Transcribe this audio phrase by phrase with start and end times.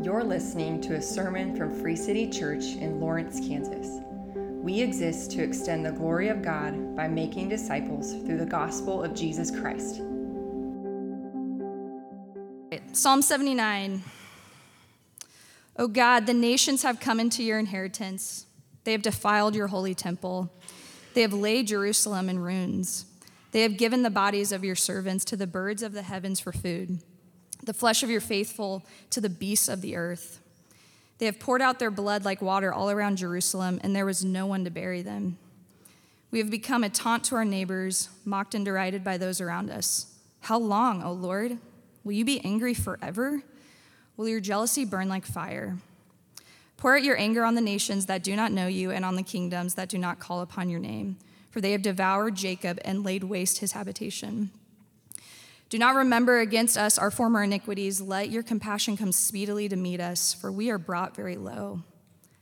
[0.00, 4.00] You're listening to a sermon from Free City Church in Lawrence, Kansas.
[4.36, 9.12] We exist to extend the glory of God by making disciples through the gospel of
[9.12, 9.96] Jesus Christ.
[12.92, 14.04] Psalm 79.
[15.78, 18.46] O God, the nations have come into your inheritance.
[18.84, 20.52] They have defiled your holy temple.
[21.14, 23.06] They have laid Jerusalem in ruins.
[23.50, 26.52] They have given the bodies of your servants to the birds of the heavens for
[26.52, 27.00] food
[27.68, 30.40] the flesh of your faithful to the beasts of the earth.
[31.18, 34.46] They have poured out their blood like water all around Jerusalem, and there was no
[34.46, 35.36] one to bury them.
[36.30, 40.06] We have become a taunt to our neighbors, mocked and derided by those around us.
[40.40, 41.58] How long, O Lord?
[42.04, 43.42] Will you be angry forever?
[44.16, 45.76] Will your jealousy burn like fire?
[46.78, 49.22] Pour out your anger on the nations that do not know you and on the
[49.22, 51.18] kingdoms that do not call upon your name,
[51.50, 54.52] for they have devoured Jacob and laid waste his habitation.
[55.68, 58.00] Do not remember against us our former iniquities.
[58.00, 61.82] Let your compassion come speedily to meet us, for we are brought very low.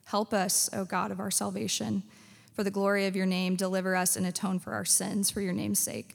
[0.05, 2.05] Help us, O God of our salvation.
[2.55, 5.53] For the glory of your name, deliver us and atone for our sins for your
[5.53, 6.15] name's sake.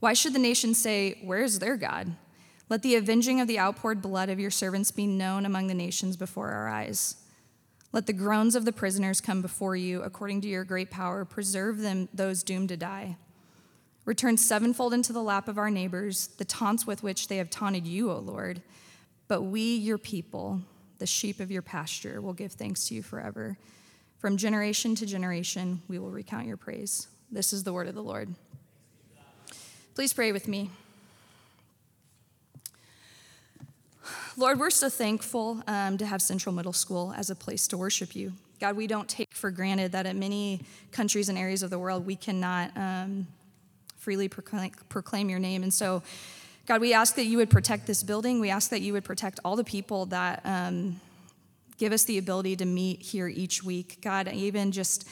[0.00, 2.16] Why should the nations say, Where is their God?
[2.68, 6.16] Let the avenging of the outpoured blood of your servants be known among the nations
[6.16, 7.16] before our eyes.
[7.92, 11.24] Let the groans of the prisoners come before you according to your great power.
[11.24, 13.16] Preserve them, those doomed to die.
[14.04, 17.86] Return sevenfold into the lap of our neighbors the taunts with which they have taunted
[17.86, 18.60] you, O Lord.
[19.28, 20.60] But we, your people,
[20.98, 23.56] the sheep of your pasture, will give thanks to you forever.
[24.18, 27.08] From generation to generation, we will recount your praise.
[27.30, 28.34] This is the word of the Lord.
[29.94, 30.70] Please pray with me.
[34.36, 38.16] Lord, we're so thankful um, to have Central Middle School as a place to worship
[38.16, 38.32] you.
[38.60, 42.04] God, we don't take for granted that in many countries and areas of the world
[42.04, 43.26] we cannot um,
[44.04, 45.62] freely proclaim, your name.
[45.62, 46.02] And so,
[46.66, 48.38] God, we ask that you would protect this building.
[48.38, 51.00] We ask that you would protect all the people that um,
[51.78, 53.98] give us the ability to meet here each week.
[54.02, 55.08] God, even just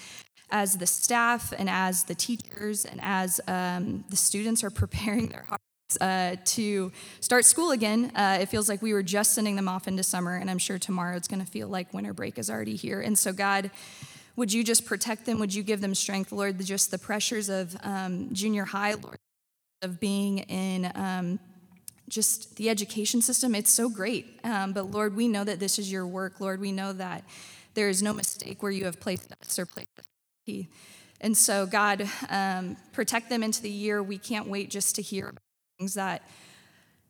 [0.50, 5.44] as the staff and as the teachers and as um, the students are preparing their
[5.48, 5.62] hearts.
[6.00, 6.90] Uh, to
[7.20, 8.11] start school again.
[8.14, 10.78] Uh, it feels like we were just sending them off into summer, and I'm sure
[10.78, 13.02] tomorrow it's going to feel like winter break is already here.
[13.02, 13.70] And so, God,
[14.36, 15.38] would you just protect them?
[15.40, 16.58] Would you give them strength, Lord?
[16.64, 19.18] Just the pressures of um, junior high, Lord,
[19.82, 21.38] of being in um,
[22.08, 23.54] just the education system.
[23.54, 24.40] It's so great.
[24.44, 26.40] Um, but Lord, we know that this is your work.
[26.40, 27.24] Lord, we know that
[27.74, 30.66] there is no mistake where you have placed us or placed us.
[31.20, 34.02] And so, God, um, protect them into the year.
[34.02, 35.32] We can't wait just to hear
[35.78, 36.22] things that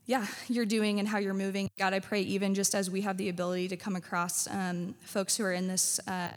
[0.05, 1.71] yeah, you're doing and how you're moving.
[1.79, 5.37] God, I pray even just as we have the ability to come across um, folks
[5.37, 6.29] who are in this uh,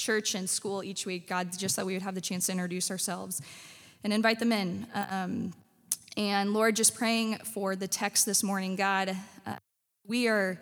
[0.00, 2.90] church and school each week, God, just that we would have the chance to introduce
[2.90, 3.42] ourselves
[4.02, 4.86] and invite them in.
[4.94, 5.52] Um,
[6.16, 9.16] and Lord, just praying for the text this morning, God,
[9.46, 9.56] uh,
[10.06, 10.60] we are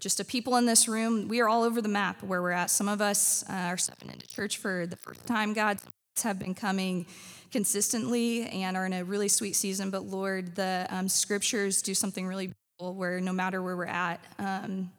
[0.00, 1.28] just a people in this room.
[1.28, 2.70] We are all over the map where we're at.
[2.70, 5.78] Some of us uh, are stepping into church for the first time, God.
[6.22, 7.06] Have been coming
[7.50, 9.90] consistently and are in a really sweet season.
[9.90, 14.20] But Lord, the um, scriptures do something really beautiful where no matter where we're at,
[14.38, 14.90] um,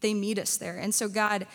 [0.00, 0.76] they meet us there.
[0.76, 1.46] And so, God,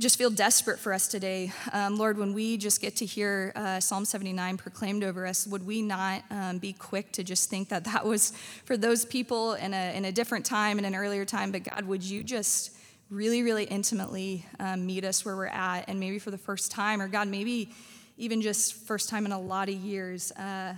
[0.00, 1.52] just feel desperate for us today.
[1.72, 5.64] Um, Lord, when we just get to hear uh, Psalm 79 proclaimed over us, would
[5.64, 8.32] we not um, be quick to just think that that was
[8.64, 11.52] for those people in a, in a different time, in an earlier time?
[11.52, 12.72] But God, would you just
[13.08, 17.00] really, really intimately um, meet us where we're at, and maybe for the first time,
[17.00, 17.70] or God, maybe
[18.18, 20.74] even just first time in a lot of years, uh,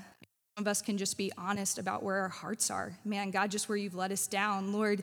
[0.57, 2.93] of us can just be honest about where our hearts are.
[3.05, 4.73] Man, God, just where you've let us down.
[4.73, 5.03] Lord,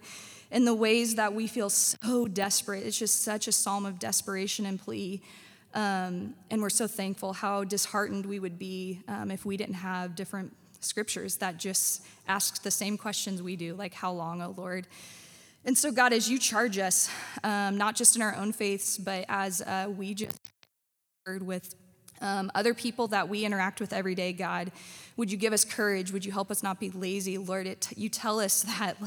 [0.49, 2.83] in the ways that we feel so desperate.
[2.83, 5.21] It's just such a psalm of desperation and plea.
[5.75, 10.15] Um, and we're so thankful how disheartened we would be um, if we didn't have
[10.15, 14.87] different scriptures that just ask the same questions we do, like, How long, O Lord?
[15.65, 17.09] And so, God, as you charge us,
[17.43, 20.35] um, not just in our own faiths, but as uh, we just
[21.25, 21.75] heard with
[22.21, 24.71] um, other people that we interact with every day, God,
[25.15, 26.11] would you give us courage?
[26.11, 27.37] Would you help us not be lazy?
[27.37, 28.97] Lord, it, you tell us that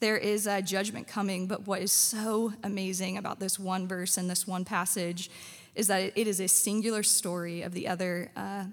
[0.00, 4.30] there is a judgment coming, but what is so amazing about this one verse and
[4.30, 5.30] this one passage
[5.74, 8.64] is that it is a singular story of the other uh,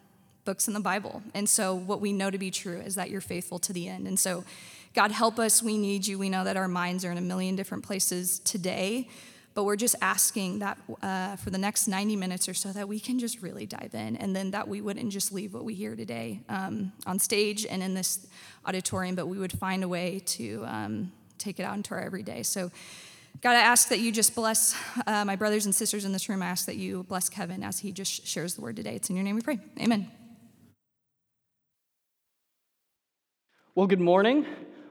[0.44, 1.24] books in the Bible.
[1.34, 4.08] And so, what we know to be true is that you're faithful to the end.
[4.08, 4.44] And so,
[4.94, 5.62] God, help us.
[5.62, 6.18] We need you.
[6.18, 9.10] We know that our minds are in a million different places today,
[9.56, 13.00] but we're just asking that uh, for the next 90 minutes or so that we
[13.00, 15.96] can just really dive in and then that we wouldn't just leave what we hear
[15.96, 18.28] today um, on stage and in this
[18.66, 22.44] auditorium, but we would find a way to um, take it out into our everyday.
[22.44, 22.70] So,
[23.42, 24.76] God, I ask that you just bless
[25.08, 26.42] uh, my brothers and sisters in this room.
[26.42, 28.96] I ask that you bless Kevin as he just shares the word today.
[28.96, 29.60] It's in your name we pray.
[29.80, 30.12] Amen.
[33.74, 34.46] Well, good morning.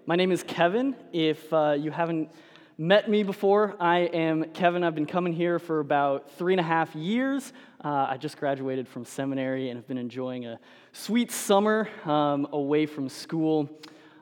[0.06, 0.96] My name is Kevin.
[1.12, 2.30] If uh, you haven't
[2.76, 4.82] met me before, I am Kevin.
[4.82, 7.52] I've been coming here for about three and a half years.
[7.84, 10.58] Uh, I just graduated from seminary and have been enjoying a
[10.92, 13.68] sweet summer um, away from school.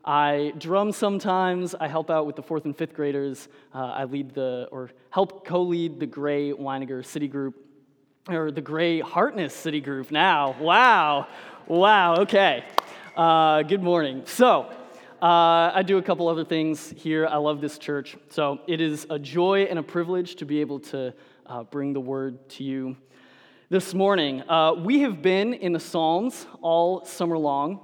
[0.05, 1.75] I drum sometimes.
[1.75, 3.49] I help out with the fourth and fifth graders.
[3.75, 7.55] Uh, I lead the, or help co lead the Gray Weiniger City Group,
[8.29, 10.57] or the Gray Hartness City Group now.
[10.61, 11.29] Wow.
[11.69, 12.17] Wow.
[12.17, 12.65] Okay.
[13.17, 14.25] Uh, good morning.
[14.27, 14.71] So,
[15.23, 17.29] uh, I do a couple other things here.
[17.29, 18.17] I love this church.
[18.31, 21.15] So it is a joy and a privilege to be able to
[21.47, 22.97] uh, bring the word to you
[23.69, 24.43] this morning.
[24.49, 27.79] Uh, we have been in the Psalms all summer long.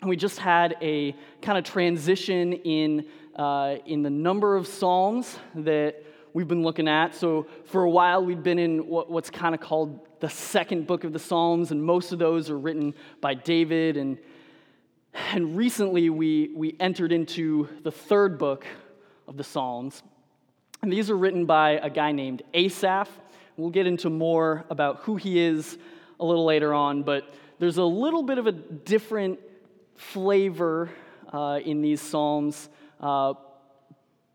[0.00, 5.38] And we just had a kind of transition in, uh, in the number of Psalms
[5.56, 6.02] that
[6.32, 7.14] we've been looking at.
[7.14, 11.04] So for a while, we've been in what, what's kind of called the second book
[11.04, 14.16] of the Psalms, and most of those are written by David and
[15.14, 18.66] and recently we, we entered into the third book
[19.28, 20.02] of the Psalms.
[20.82, 23.08] And these are written by a guy named Asaph.
[23.56, 25.78] We'll get into more about who he is
[26.18, 29.38] a little later on, but there's a little bit of a different
[29.94, 30.90] flavor
[31.32, 32.68] uh, in these Psalms.
[33.00, 33.34] Uh,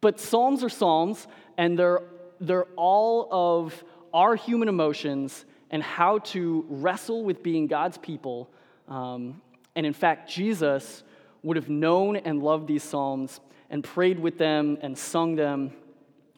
[0.01, 1.27] but Psalms are Psalms,
[1.57, 2.01] and they're,
[2.39, 3.83] they're all of
[4.13, 8.49] our human emotions and how to wrestle with being God's people
[8.87, 9.41] um,
[9.75, 11.03] and in fact, Jesus
[11.43, 13.39] would have known and loved these Psalms
[13.69, 15.71] and prayed with them and sung them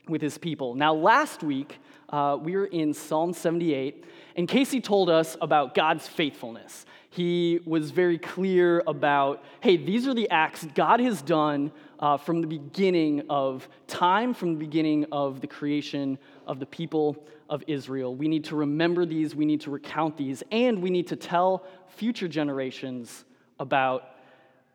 [0.08, 0.76] with his people.
[0.76, 1.80] Now, last week,
[2.12, 4.04] uh, we were in Psalm 78,
[4.36, 6.86] and Casey told us about God's faithfulness.
[7.10, 12.42] He was very clear about hey, these are the acts God has done uh, from
[12.42, 16.18] the beginning of time, from the beginning of the creation
[16.48, 18.16] of the people of Israel.
[18.16, 21.66] We need to remember these, we need to recount these, and we need to tell
[21.90, 23.26] future generations
[23.60, 24.16] about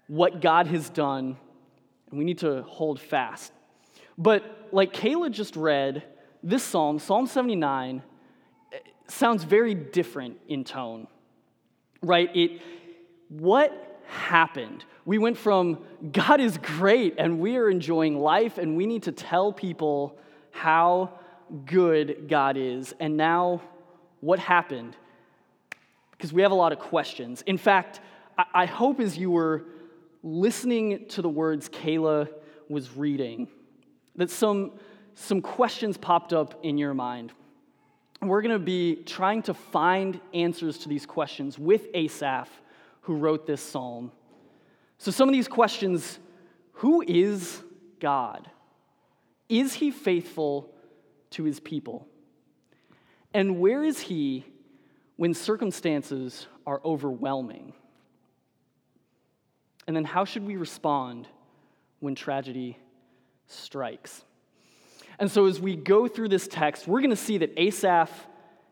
[0.08, 1.36] what God has done,
[2.10, 3.52] and we need to hold fast.
[4.18, 6.04] But like Kayla just read,
[6.46, 8.02] this psalm, Psalm 79,
[9.08, 11.08] sounds very different in tone,
[12.02, 12.30] right?
[12.36, 12.62] It,
[13.28, 14.84] what happened?
[15.04, 15.78] We went from
[16.12, 20.16] God is great and we are enjoying life and we need to tell people
[20.52, 21.18] how
[21.64, 22.94] good God is.
[23.00, 23.60] And now,
[24.20, 24.96] what happened?
[26.12, 27.42] Because we have a lot of questions.
[27.42, 28.00] In fact,
[28.54, 29.64] I hope as you were
[30.22, 32.28] listening to the words Kayla
[32.68, 33.48] was reading,
[34.14, 34.72] that some,
[35.16, 37.32] some questions popped up in your mind.
[38.20, 42.50] we're going to be trying to find answers to these questions with Asaph,
[43.00, 44.12] who wrote this psalm.
[44.98, 46.18] So, some of these questions
[46.72, 47.62] who is
[47.98, 48.50] God?
[49.48, 50.70] Is he faithful
[51.30, 52.06] to his people?
[53.32, 54.44] And where is he
[55.16, 57.72] when circumstances are overwhelming?
[59.86, 61.28] And then how should we respond
[62.00, 62.78] when tragedy
[63.46, 64.25] strikes?
[65.18, 68.10] And so, as we go through this text, we're going to see that Asaph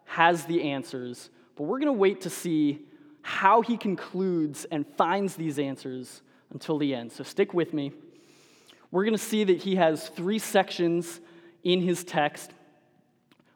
[0.04, 2.82] has the answers, but we're going to wait to see
[3.22, 6.20] how he concludes and finds these answers
[6.50, 7.12] until the end.
[7.12, 7.92] So, stick with me.
[8.90, 11.20] We're going to see that he has three sections
[11.64, 12.50] in his text.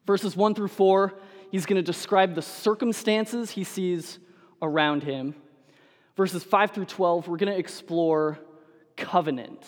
[0.07, 1.15] Verses 1 through 4,
[1.51, 4.19] he's going to describe the circumstances he sees
[4.63, 5.35] around him.
[6.17, 8.39] Verses 5 through 12, we're going to explore
[8.97, 9.63] covenant.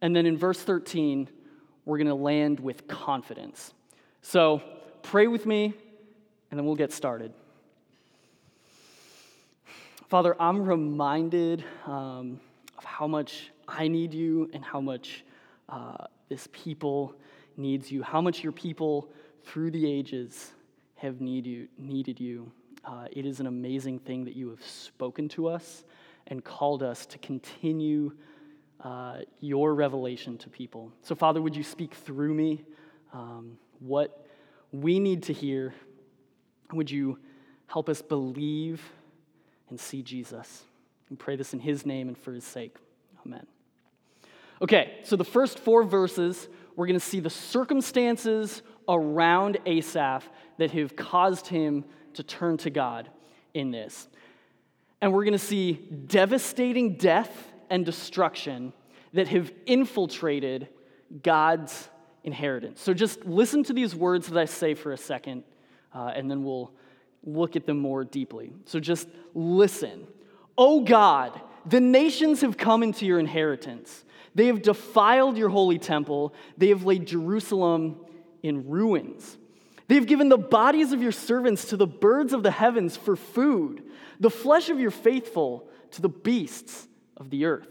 [0.00, 1.28] And then in verse 13,
[1.84, 3.74] we're going to land with confidence.
[4.22, 4.62] So
[5.02, 5.74] pray with me,
[6.50, 7.32] and then we'll get started.
[10.08, 12.38] Father, I'm reminded um,
[12.76, 15.24] of how much I need you and how much
[15.68, 17.14] uh, this people
[17.56, 19.08] needs you, how much your people
[19.44, 20.52] through the ages
[20.96, 22.50] have need you, needed you.
[22.84, 25.84] Uh, it is an amazing thing that you have spoken to us
[26.26, 28.12] and called us to continue
[28.82, 30.92] uh, your revelation to people.
[31.02, 32.64] So, Father, would you speak through me
[33.12, 34.26] um, what
[34.72, 35.72] we need to hear?
[36.72, 37.18] Would you
[37.66, 38.82] help us believe
[39.70, 40.62] and see Jesus?
[41.08, 42.76] And pray this in his name and for his sake.
[43.24, 43.46] Amen.
[44.62, 50.70] Okay, so the first four verses, we're going to see the circumstances around Asaph that
[50.72, 51.84] have caused him
[52.14, 53.08] to turn to God
[53.54, 54.08] in this.
[55.00, 55.72] And we're going to see
[56.06, 58.70] devastating death and destruction
[59.14, 60.68] that have infiltrated
[61.22, 61.88] God's
[62.22, 62.82] inheritance.
[62.82, 65.42] So just listen to these words that I say for a second,
[65.94, 66.70] uh, and then we'll
[67.24, 68.52] look at them more deeply.
[68.66, 70.06] So just listen.
[70.58, 74.04] Oh God, the nations have come into your inheritance.
[74.34, 76.34] They have defiled your holy temple.
[76.58, 78.04] They have laid Jerusalem
[78.42, 79.38] in ruins.
[79.88, 83.82] They've given the bodies of your servants to the birds of the heavens for food,
[84.20, 87.68] the flesh of your faithful to the beasts of the earth.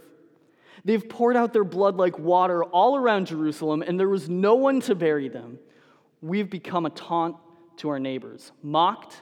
[0.83, 4.79] They've poured out their blood like water all around Jerusalem, and there was no one
[4.81, 5.59] to bury them.
[6.21, 7.35] We've become a taunt
[7.77, 9.21] to our neighbors, mocked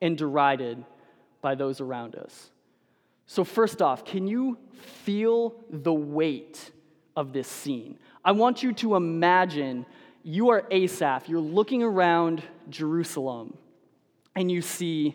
[0.00, 0.84] and derided
[1.40, 2.50] by those around us.
[3.26, 4.58] So, first off, can you
[5.04, 6.70] feel the weight
[7.16, 7.98] of this scene?
[8.24, 9.86] I want you to imagine
[10.22, 13.56] you are Asaph, you're looking around Jerusalem,
[14.34, 15.14] and you see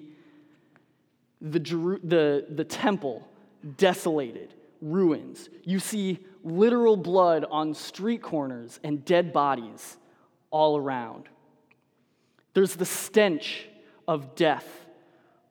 [1.41, 3.27] the, the, the temple
[3.77, 5.49] desolated, ruins.
[5.63, 9.97] You see literal blood on street corners and dead bodies
[10.49, 11.29] all around.
[12.53, 13.67] There's the stench
[14.07, 14.67] of death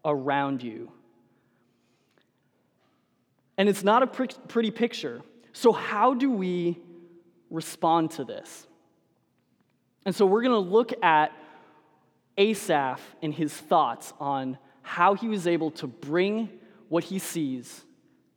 [0.05, 0.91] around you.
[3.57, 5.23] And it's not a pretty picture.
[5.53, 6.79] So, how do we
[7.51, 8.67] respond to this?
[10.07, 11.33] And so, we're going to look at
[12.39, 16.49] Asaph and his thoughts on how he was able to bring
[16.89, 17.85] what he sees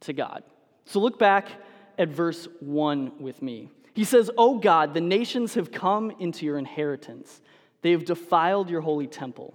[0.04, 0.44] to God.
[0.86, 1.50] So look back
[1.98, 3.70] at verse 1 with me.
[3.94, 7.42] He says, "O God, the nations have come into your inheritance.
[7.82, 9.54] They have defiled your holy temple.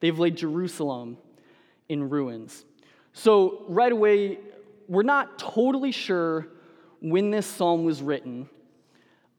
[0.00, 1.18] They've laid Jerusalem
[1.88, 2.64] in ruins."
[3.12, 4.38] So right away,
[4.88, 6.48] we're not totally sure
[7.00, 8.48] when this psalm was written.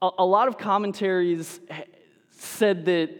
[0.00, 1.60] A, a lot of commentaries
[2.30, 3.10] said that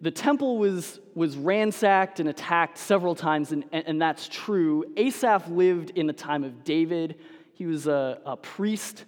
[0.00, 4.84] the temple was, was ransacked and attacked several times, and, and that's true.
[4.96, 7.16] Asaph lived in the time of David,
[7.54, 9.04] he was a, a priest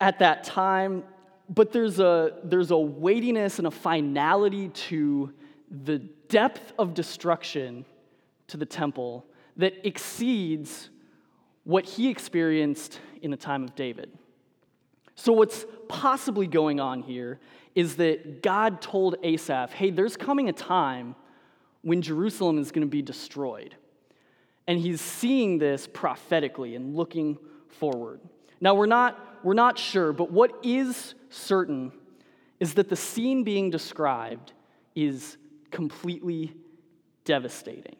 [0.00, 1.04] at that time.
[1.48, 5.32] But there's a, there's a weightiness and a finality to
[5.84, 7.84] the depth of destruction
[8.48, 9.24] to the temple
[9.56, 10.90] that exceeds
[11.64, 14.10] what he experienced in the time of David.
[15.14, 17.40] So, what's possibly going on here
[17.76, 21.14] is that God told Asaph, hey, there's coming a time
[21.82, 23.76] when Jerusalem is going to be destroyed.
[24.66, 28.20] And he's seeing this prophetically and looking forward.
[28.60, 31.92] Now, we're not, we're not sure, but what is certain
[32.58, 34.54] is that the scene being described
[34.94, 35.36] is
[35.70, 36.54] completely
[37.26, 37.96] devastating.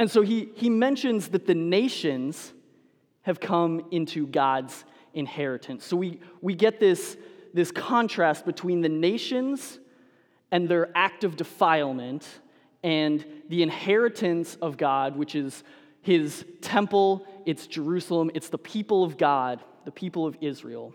[0.00, 2.52] And so he, he mentions that the nations
[3.22, 4.84] have come into God's
[5.14, 5.84] inheritance.
[5.84, 7.16] So we, we get this
[7.54, 9.78] this contrast between the nations
[10.50, 12.28] and their act of defilement
[12.82, 15.64] and the inheritance of God, which is
[16.02, 20.92] his temple, it's Jerusalem, it's the people of God, the people of Israel.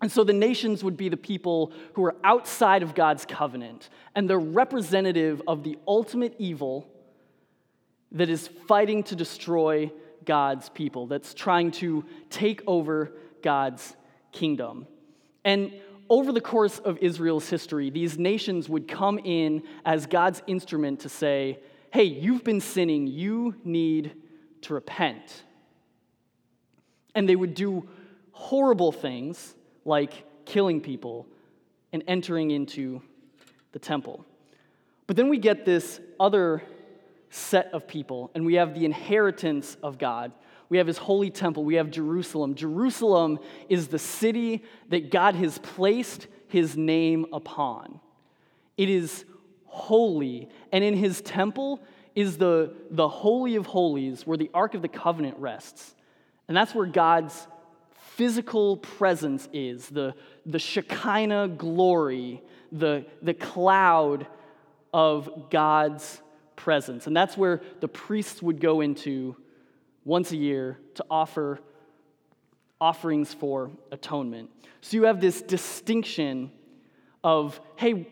[0.00, 4.30] And so the nations would be the people who are outside of God's covenant, and
[4.30, 6.86] they're representative of the ultimate evil
[8.12, 9.90] that is fighting to destroy
[10.24, 13.96] God's people, that's trying to take over God's
[14.30, 14.86] kingdom.
[15.48, 15.72] And
[16.10, 21.08] over the course of Israel's history, these nations would come in as God's instrument to
[21.08, 24.12] say, hey, you've been sinning, you need
[24.60, 25.44] to repent.
[27.14, 27.88] And they would do
[28.32, 29.54] horrible things
[29.86, 31.26] like killing people
[31.94, 33.00] and entering into
[33.72, 34.26] the temple.
[35.06, 36.62] But then we get this other
[37.30, 40.30] set of people, and we have the inheritance of God
[40.68, 41.64] we have his holy temple.
[41.64, 42.54] We have Jerusalem.
[42.54, 48.00] Jerusalem is the city that God has placed his name upon.
[48.76, 49.24] It is
[49.64, 50.48] holy.
[50.72, 51.80] And in his temple
[52.14, 55.94] is the, the Holy of Holies where the Ark of the Covenant rests.
[56.48, 57.46] And that's where God's
[57.94, 64.26] physical presence is the, the Shekinah glory, the, the cloud
[64.92, 66.20] of God's
[66.56, 67.06] presence.
[67.06, 69.36] And that's where the priests would go into
[70.04, 71.60] once a year to offer
[72.80, 74.50] offerings for atonement.
[74.80, 76.50] So you have this distinction
[77.24, 78.08] of, hey,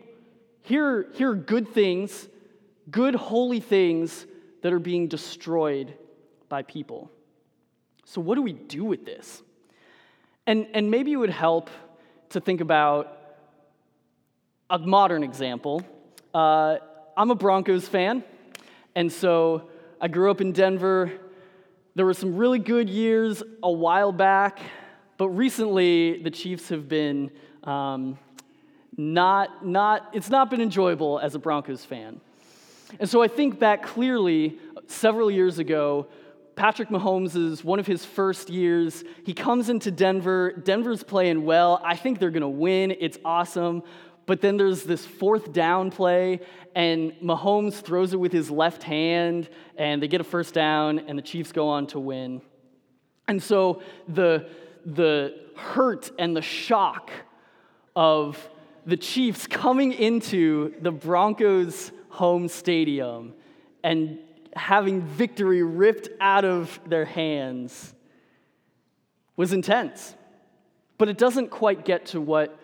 [0.63, 2.29] here, here are good things,
[2.91, 4.27] good holy things
[4.63, 5.95] that are being destroyed
[6.49, 7.11] by people.
[8.05, 9.43] So, what do we do with this?
[10.47, 11.71] And, and maybe it would help
[12.31, 13.17] to think about
[14.71, 15.83] a modern example.
[16.35, 16.77] Uh,
[17.17, 18.25] I'm a Broncos fan,
[18.95, 21.13] and so I grew up in Denver.
[21.97, 24.61] There were some really good years a while back,
[25.17, 27.31] but recently the Chiefs have been
[27.65, 28.19] um,
[28.99, 32.21] not, not, it's not been enjoyable as a Broncos fan.
[33.01, 36.09] And so I think back clearly several years ago,
[36.55, 39.03] Patrick Mahomes is one of his first years.
[39.25, 40.53] He comes into Denver.
[40.53, 41.81] Denver's playing well.
[41.83, 42.95] I think they're going to win.
[43.01, 43.83] It's awesome.
[44.27, 46.41] But then there's this fourth down play,
[46.75, 51.17] and Mahomes throws it with his left hand, and they get a first down, and
[51.17, 52.43] the Chiefs go on to win.
[53.29, 54.49] And so the,
[54.85, 57.11] the hurt and the shock
[57.95, 58.49] of
[58.85, 63.35] the Chiefs coming into the Broncos' home stadium
[63.83, 64.19] and
[64.55, 67.95] having victory ripped out of their hands
[69.37, 70.15] was intense.
[70.99, 72.59] But it doesn't quite get to what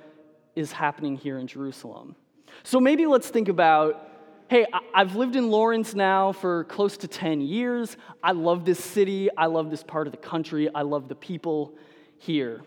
[0.54, 2.16] is happening here in Jerusalem.
[2.62, 4.08] So maybe let's think about
[4.52, 7.96] hey, I've lived in Lawrence now for close to 10 years.
[8.22, 9.30] I love this city.
[9.34, 10.68] I love this part of the country.
[10.74, 11.74] I love the people
[12.18, 12.60] here.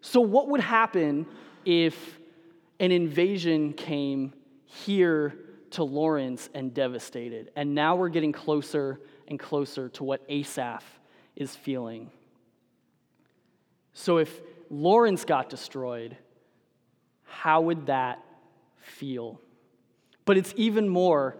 [0.00, 1.26] So, what would happen
[1.66, 2.18] if
[2.80, 4.32] an invasion came
[4.64, 5.36] here
[5.72, 7.50] to Lawrence and devastated?
[7.54, 10.84] And now we're getting closer and closer to what Asaph
[11.34, 12.10] is feeling.
[13.92, 14.40] So, if
[14.70, 16.16] Lawrence got destroyed,
[17.26, 18.22] how would that
[18.80, 19.40] feel?
[20.24, 21.36] But it's even more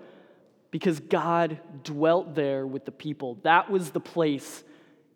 [0.70, 3.38] because God dwelt there with the people.
[3.42, 4.62] That was the place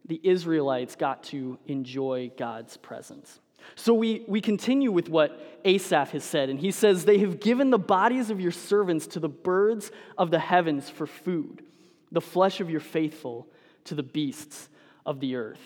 [0.07, 3.41] the Israelites got to enjoy God's presence.
[3.75, 7.71] So we, we continue with what Asaph has said, and he says, They have given
[7.71, 11.63] the bodies of your servants to the birds of the heavens for food,
[12.11, 13.47] the flesh of your faithful
[13.85, 14.69] to the beasts
[15.07, 15.61] of the earth.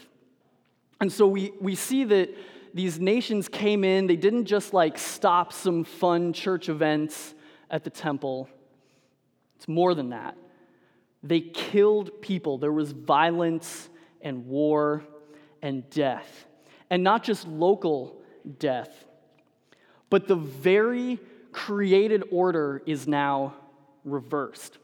[1.00, 2.34] And so we, we see that
[2.74, 7.34] these nations came in, they didn't just like stop some fun church events
[7.70, 8.48] at the temple.
[9.56, 10.36] It's more than that.
[11.22, 12.58] They killed people.
[12.58, 13.88] There was violence
[14.20, 15.04] and war
[15.62, 16.46] and death.
[16.90, 18.20] And not just local
[18.58, 18.92] death,
[20.10, 21.20] but the very
[21.52, 23.54] created order is now
[24.04, 24.78] reversed.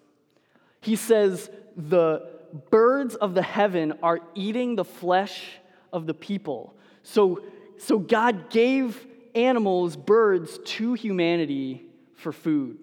[0.81, 2.29] He says, The
[2.71, 5.59] birds of the heaven are eating the flesh
[5.93, 6.75] of the people.
[7.03, 7.43] So,
[7.81, 11.83] so God gave animals, birds, to humanity
[12.15, 12.79] for food.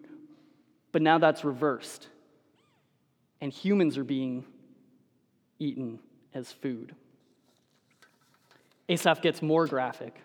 [0.92, 2.08] But now that's reversed.
[3.40, 4.44] And humans are being
[5.60, 6.00] eaten
[6.34, 6.96] as food.
[8.90, 10.20] Asaph gets more graphic.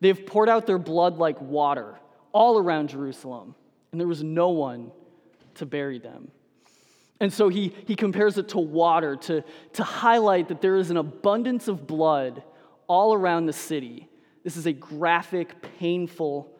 [0.00, 1.98] They've poured out their blood like water
[2.32, 3.54] all around Jerusalem,
[3.92, 4.92] and there was no one
[5.56, 6.30] to bury them.
[7.20, 9.42] And so he, he compares it to water to,
[9.74, 12.42] to highlight that there is an abundance of blood
[12.88, 14.08] all around the city.
[14.44, 16.52] This is a graphic, painful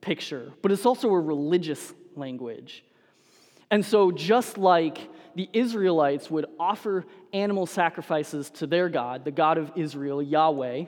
[0.00, 2.84] picture, but it's also a religious language.
[3.70, 9.58] And so, just like the Israelites would offer animal sacrifices to their God, the God
[9.58, 10.86] of Israel, Yahweh,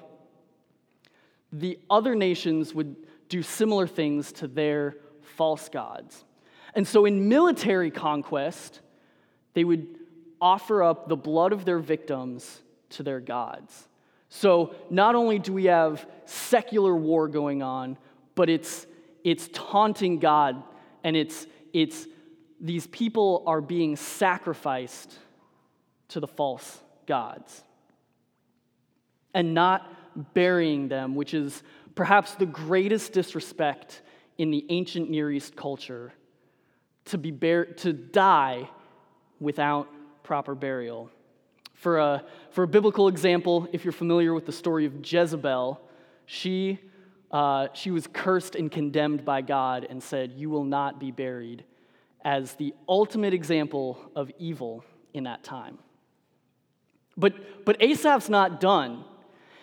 [1.53, 2.97] the other nations would
[3.29, 6.25] do similar things to their false gods.
[6.75, 8.81] And so, in military conquest,
[9.55, 9.99] they would
[10.41, 13.89] offer up the blood of their victims to their gods.
[14.31, 17.99] So, not only do we have secular war going on,
[18.37, 18.87] but it's,
[19.25, 20.63] it's taunting God
[21.03, 22.07] and it's, it's
[22.61, 25.19] these people are being sacrificed
[26.09, 27.65] to the false gods
[29.35, 31.63] and not burying them, which is
[31.97, 34.03] perhaps the greatest disrespect
[34.39, 36.13] in the ancient Near East culture
[37.07, 38.71] to, be bur- to die
[39.41, 39.89] without
[40.23, 41.11] proper burial.
[41.81, 45.81] For a, for a biblical example, if you're familiar with the story of Jezebel,
[46.27, 46.79] she,
[47.31, 51.65] uh, she was cursed and condemned by God and said, You will not be buried
[52.23, 55.79] as the ultimate example of evil in that time.
[57.17, 59.03] But, but Asaph's not done.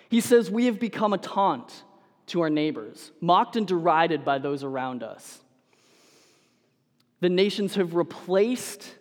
[0.10, 1.84] He says, We have become a taunt
[2.28, 5.40] to our neighbors, mocked and derided by those around us.
[7.20, 8.96] The nations have replaced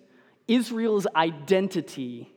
[0.46, 2.34] Israel's identity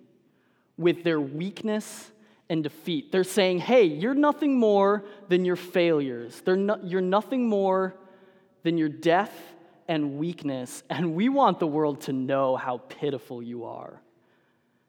[0.79, 2.09] with their weakness
[2.49, 3.11] and defeat.
[3.11, 6.41] They're saying, hey, you're nothing more than your failures.
[6.47, 7.95] No, you're nothing more
[8.63, 9.33] than your death
[9.87, 13.99] and weakness, and we want the world to know how pitiful you are.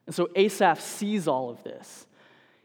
[0.06, 2.06] And so Asaph sees all of this.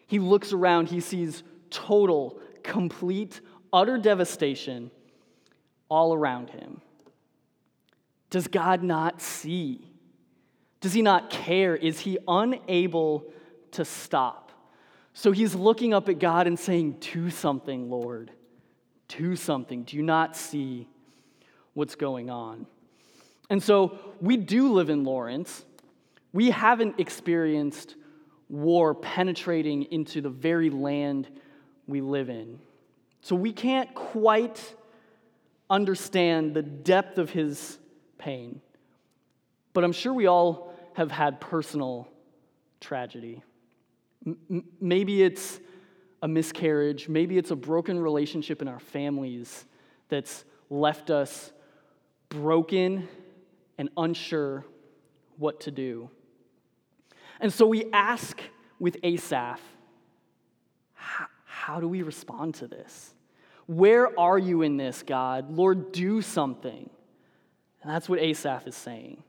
[0.07, 4.91] He looks around, he sees total, complete, utter devastation
[5.89, 6.81] all around him.
[8.29, 9.87] Does God not see?
[10.85, 11.75] Does he not care?
[11.75, 13.25] Is he unable
[13.71, 14.51] to stop?
[15.15, 18.29] So he's looking up at God and saying, Do something, Lord.
[19.07, 19.81] Do something.
[19.81, 20.87] Do you not see
[21.73, 22.67] what's going on.
[23.49, 25.65] And so we do live in Lawrence.
[26.33, 27.95] We haven't experienced
[28.47, 31.27] war penetrating into the very land
[31.87, 32.59] we live in.
[33.21, 34.75] So we can't quite
[35.67, 37.79] understand the depth of his
[38.19, 38.61] pain.
[39.73, 40.64] But I'm sure we all
[40.95, 42.07] have had personal
[42.79, 43.43] tragedy.
[44.25, 45.59] M- maybe it's
[46.21, 49.65] a miscarriage, maybe it's a broken relationship in our families
[50.09, 51.51] that's left us
[52.29, 53.07] broken
[53.77, 54.65] and unsure
[55.37, 56.09] what to do.
[57.39, 58.41] And so we ask
[58.79, 59.59] with Asaph,
[60.93, 63.13] how do we respond to this?
[63.67, 65.51] Where are you in this, God?
[65.51, 66.89] Lord, do something.
[67.81, 69.23] And that's what Asaph is saying.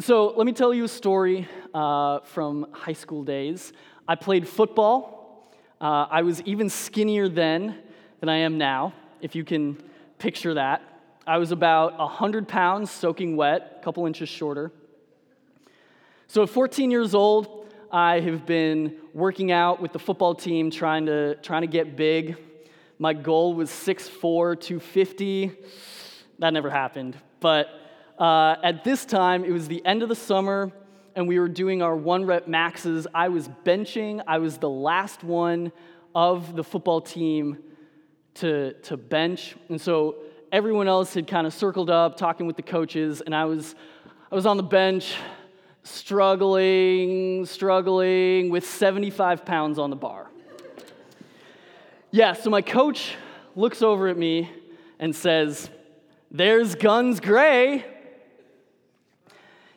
[0.00, 3.72] So let me tell you a story uh, from high school days.
[4.08, 5.54] I played football.
[5.80, 7.78] Uh, I was even skinnier then
[8.18, 9.80] than I am now, if you can
[10.18, 10.82] picture that.
[11.28, 14.72] I was about 100 pounds soaking wet, a couple inches shorter.
[16.26, 21.06] So at 14 years old, I have been working out with the football team, trying
[21.06, 22.36] to, trying to get big.
[22.98, 25.52] My goal was 6'4, 250.
[26.40, 27.16] That never happened.
[27.38, 27.68] But
[28.18, 30.70] uh, at this time, it was the end of the summer,
[31.16, 33.06] and we were doing our one rep maxes.
[33.14, 35.72] I was benching, I was the last one
[36.14, 37.58] of the football team
[38.34, 39.56] to, to bench.
[39.68, 40.16] And so
[40.52, 43.74] everyone else had kind of circled up, talking with the coaches, and I was,
[44.30, 45.16] I was on the bench,
[45.82, 50.30] struggling, struggling with 75 pounds on the bar.
[52.10, 53.16] Yeah, so my coach
[53.56, 54.50] looks over at me
[55.00, 55.68] and says,
[56.30, 57.84] There's Guns Gray.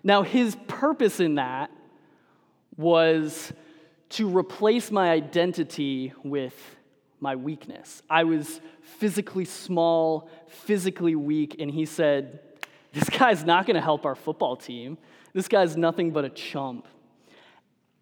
[0.03, 1.71] Now, his purpose in that
[2.77, 3.51] was
[4.10, 6.55] to replace my identity with
[7.19, 8.01] my weakness.
[8.10, 12.39] I was physically small, physically weak, and he said,
[12.93, 14.97] This guy's not going to help our football team.
[15.33, 16.88] This guy's nothing but a chump.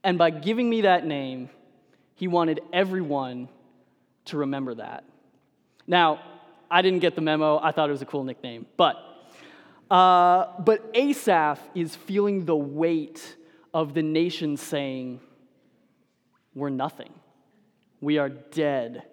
[0.04, 1.50] And by giving me that name,
[2.16, 3.50] he wanted everyone
[4.26, 5.04] to remember that.
[5.88, 6.20] Now,
[6.70, 7.60] I didn't get the memo.
[7.60, 8.66] I thought it was a cool nickname.
[8.78, 8.96] But,
[9.90, 13.36] uh, but Asaph is feeling the weight
[13.74, 15.20] of the nation saying,
[16.54, 17.14] We're nothing.
[18.02, 19.04] We are dead.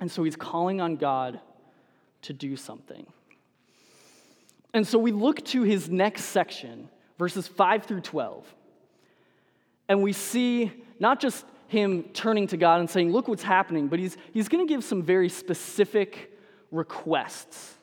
[0.00, 1.40] And so he's calling on God
[2.22, 3.06] to do something.
[4.72, 6.88] And so we look to his next section,
[7.18, 8.54] verses 5 through 12,
[9.88, 13.98] and we see not just him turning to God and saying, Look what's happening, but
[13.98, 16.36] he's, he's going to give some very specific
[16.70, 17.76] requests.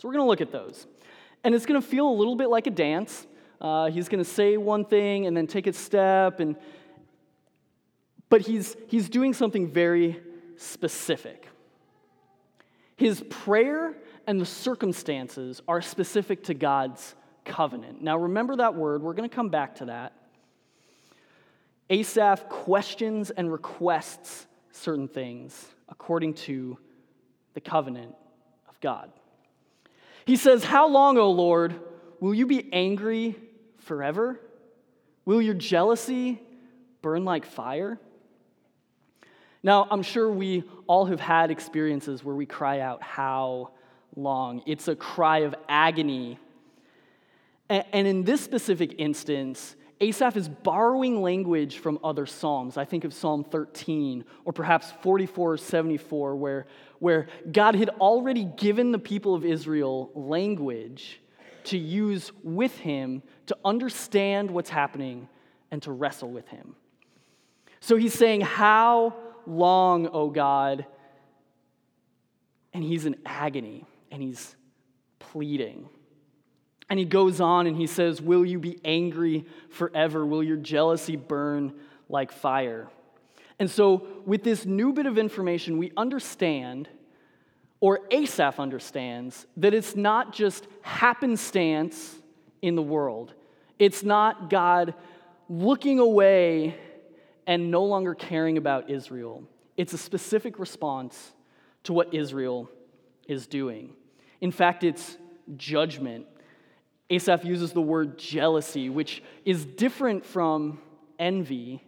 [0.00, 0.86] So we're going to look at those.
[1.44, 3.26] And it's going to feel a little bit like a dance.
[3.60, 6.56] Uh, he's going to say one thing and then take a step, and,
[8.30, 10.18] but he's, he's doing something very
[10.56, 11.46] specific.
[12.96, 13.94] His prayer
[14.26, 18.00] and the circumstances are specific to God's covenant.
[18.00, 19.02] Now, remember that word.
[19.02, 20.14] We're going to come back to that.
[21.90, 26.78] Asaph questions and requests certain things according to
[27.52, 28.14] the covenant
[28.66, 29.10] of God.
[30.24, 31.80] He says, How long, O Lord,
[32.20, 33.36] will you be angry
[33.78, 34.40] forever?
[35.24, 36.40] Will your jealousy
[37.02, 37.98] burn like fire?
[39.62, 43.70] Now, I'm sure we all have had experiences where we cry out, How
[44.16, 44.62] long?
[44.66, 46.38] It's a cry of agony.
[47.68, 52.76] And in this specific instance, Asaph is borrowing language from other Psalms.
[52.78, 56.66] I think of Psalm 13 or perhaps 44 or 74, where,
[57.00, 61.20] where God had already given the people of Israel language
[61.64, 65.28] to use with him to understand what's happening
[65.70, 66.76] and to wrestle with him.
[67.80, 69.14] So he's saying, How
[69.46, 70.86] long, O God?
[72.72, 74.54] And he's in agony and he's
[75.18, 75.88] pleading.
[76.88, 80.24] And he goes on and he says, Will you be angry forever?
[80.26, 81.72] Will your jealousy burn
[82.08, 82.88] like fire?
[83.60, 86.88] And so, with this new bit of information, we understand,
[87.78, 92.16] or Asaph understands, that it's not just happenstance
[92.62, 93.34] in the world.
[93.78, 94.94] It's not God
[95.50, 96.74] looking away
[97.46, 99.44] and no longer caring about Israel.
[99.76, 101.32] It's a specific response
[101.84, 102.70] to what Israel
[103.26, 103.92] is doing.
[104.40, 105.18] In fact, it's
[105.56, 106.26] judgment.
[107.10, 110.80] Asaph uses the word jealousy, which is different from
[111.18, 111.82] envy.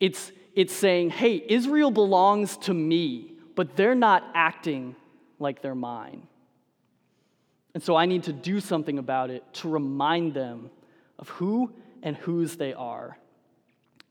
[0.00, 4.96] It's, it's saying, hey, Israel belongs to me, but they're not acting
[5.38, 6.26] like they're mine.
[7.74, 10.70] And so I need to do something about it to remind them
[11.18, 13.18] of who and whose they are.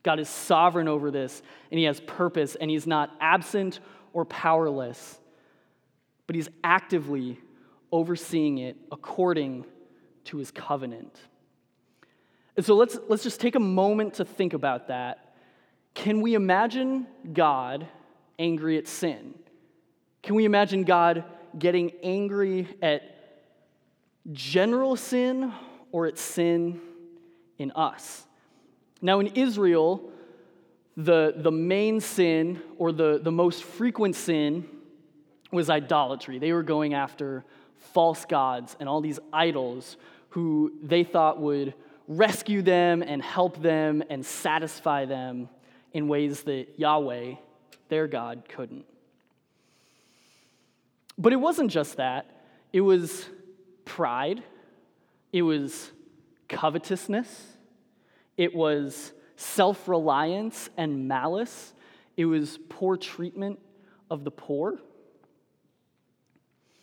[0.02, 3.80] God is sovereign over this, and He has purpose, and He's not absent
[4.12, 5.18] or powerless,
[6.26, 7.38] but He's actively
[7.94, 9.64] overseeing it according
[10.24, 11.16] to his covenant.
[12.56, 15.23] And so let's, let's just take a moment to think about that.
[15.94, 17.86] Can we imagine God
[18.38, 19.34] angry at sin?
[20.22, 21.24] Can we imagine God
[21.58, 23.02] getting angry at
[24.32, 25.52] general sin
[25.92, 26.80] or at sin
[27.58, 28.26] in us?
[29.00, 30.10] Now, in Israel,
[30.96, 34.66] the, the main sin or the, the most frequent sin
[35.52, 36.38] was idolatry.
[36.38, 37.44] They were going after
[37.92, 39.96] false gods and all these idols
[40.30, 41.74] who they thought would
[42.08, 45.48] rescue them and help them and satisfy them
[45.94, 47.36] in ways that Yahweh,
[47.88, 48.84] their God, couldn't.
[51.16, 53.28] But it wasn't just that, it was
[53.84, 54.42] pride,
[55.32, 55.92] it was
[56.48, 57.56] covetousness,
[58.36, 61.72] it was self reliance and malice,
[62.16, 63.60] it was poor treatment
[64.10, 64.80] of the poor.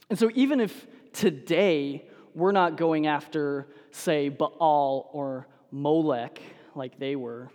[0.09, 6.41] And so, even if today we're not going after, say, Baal or Molech
[6.75, 7.49] like they were,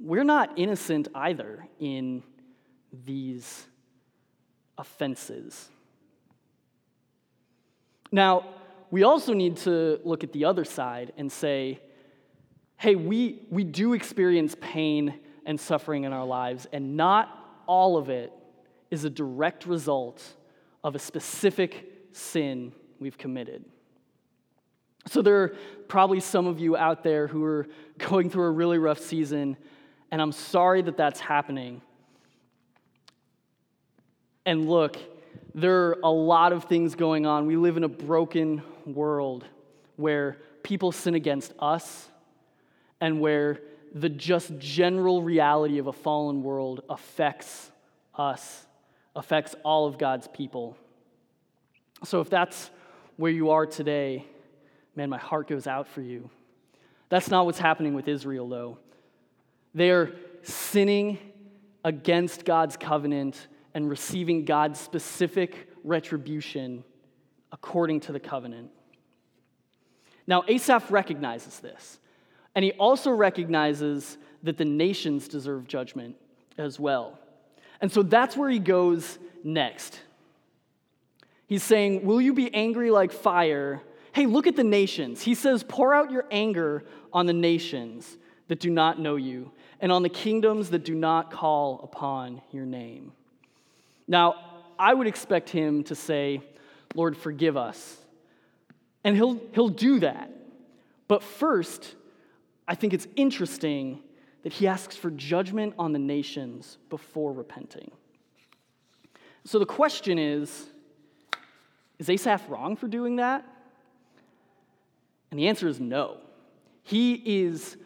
[0.00, 2.22] we're not innocent either in
[3.04, 3.66] these
[4.78, 5.68] offenses.
[8.10, 8.46] Now,
[8.90, 11.80] we also need to look at the other side and say,
[12.76, 18.08] hey, we, we do experience pain and suffering in our lives, and not all of
[18.08, 18.32] it
[18.90, 20.22] is a direct result
[20.82, 23.64] of a specific sin we've committed.
[25.06, 25.48] So, there are
[25.88, 29.56] probably some of you out there who are going through a really rough season,
[30.10, 31.82] and I'm sorry that that's happening.
[34.44, 34.96] And look,
[35.54, 37.46] there are a lot of things going on.
[37.46, 39.44] We live in a broken world
[39.96, 42.08] where people sin against us
[43.00, 43.60] and where
[43.94, 47.70] the just general reality of a fallen world affects
[48.16, 48.66] us,
[49.16, 50.76] affects all of God's people.
[52.04, 52.70] So if that's
[53.16, 54.24] where you are today,
[54.96, 56.30] man, my heart goes out for you.
[57.08, 58.78] That's not what's happening with Israel, though.
[59.74, 61.18] They are sinning
[61.84, 66.84] against God's covenant and receiving God's specific retribution
[67.52, 68.70] according to the covenant.
[70.26, 71.98] Now, Asaph recognizes this,
[72.54, 76.16] and he also recognizes that the nations deserve judgment
[76.58, 77.18] as well.
[77.80, 80.00] And so that's where he goes next.
[81.46, 83.82] He's saying, Will you be angry like fire?
[84.12, 85.22] Hey, look at the nations.
[85.22, 88.16] He says, Pour out your anger on the nations
[88.48, 92.66] that do not know you, and on the kingdoms that do not call upon your
[92.66, 93.12] name.
[94.06, 94.34] Now,
[94.78, 96.42] I would expect him to say,
[96.94, 97.96] Lord, forgive us.
[99.04, 100.30] And he'll, he'll do that.
[101.08, 101.94] But first,
[102.68, 104.00] I think it's interesting
[104.42, 107.90] that he asks for judgment on the nations before repenting.
[109.44, 110.68] So the question is
[111.98, 113.44] is Asaph wrong for doing that?
[115.30, 116.16] And the answer is no.
[116.82, 117.76] He is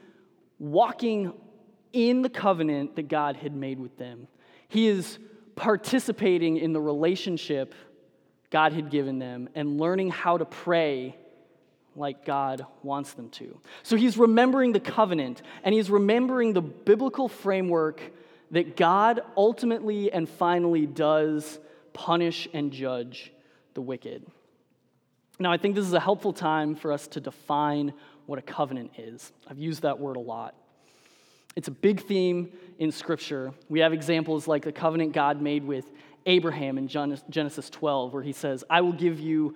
[0.61, 1.33] walking
[1.95, 4.29] in the covenant that God had made with them.
[4.69, 5.19] He is
[5.57, 7.75] participating in the relationship
[8.51, 11.17] God had given them and learning how to pray
[11.97, 13.59] like God wants them to.
[13.83, 18.01] So he's remembering the covenant and he's remembering the biblical framework
[18.51, 21.59] that God ultimately and finally does
[21.93, 23.33] punish and judge
[23.75, 24.27] the wicked.
[25.39, 27.93] Now, I think this is a helpful time for us to define
[28.27, 29.33] what a covenant is.
[29.49, 30.55] I've used that word a lot.
[31.57, 33.53] It's a big theme in Scripture.
[33.69, 35.87] We have examples like the covenant God made with
[36.27, 39.55] Abraham in Genesis 12, where he says, I will give you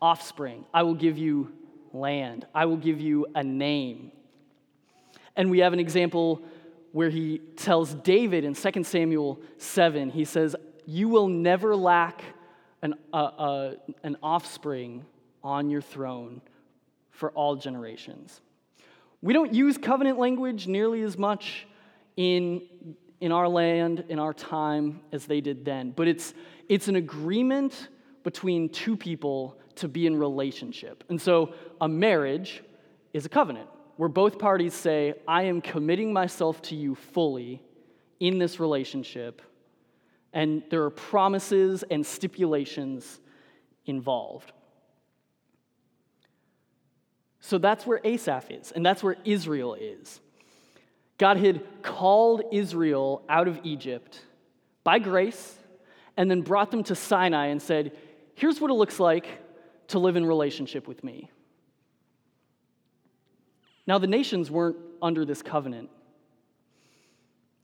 [0.00, 1.52] offspring, I will give you
[1.92, 4.12] land, I will give you a name.
[5.36, 6.42] And we have an example
[6.92, 10.54] where he tells David in 2 Samuel 7, he says,
[10.86, 12.22] You will never lack
[12.82, 15.04] an, uh, uh, an offspring
[15.42, 16.40] on your throne
[17.10, 18.40] for all generations.
[19.24, 21.66] We don't use covenant language nearly as much
[22.14, 22.60] in,
[23.22, 26.34] in our land, in our time, as they did then, but it's,
[26.68, 27.88] it's an agreement
[28.22, 31.04] between two people to be in relationship.
[31.08, 32.62] And so a marriage
[33.14, 37.62] is a covenant where both parties say, I am committing myself to you fully
[38.20, 39.40] in this relationship,
[40.34, 43.20] and there are promises and stipulations
[43.86, 44.52] involved.
[47.46, 50.18] So that's where Asaph is, and that's where Israel is.
[51.18, 54.22] God had called Israel out of Egypt
[54.82, 55.58] by grace
[56.16, 57.92] and then brought them to Sinai and said,
[58.34, 59.26] Here's what it looks like
[59.88, 61.30] to live in relationship with me.
[63.86, 65.90] Now, the nations weren't under this covenant.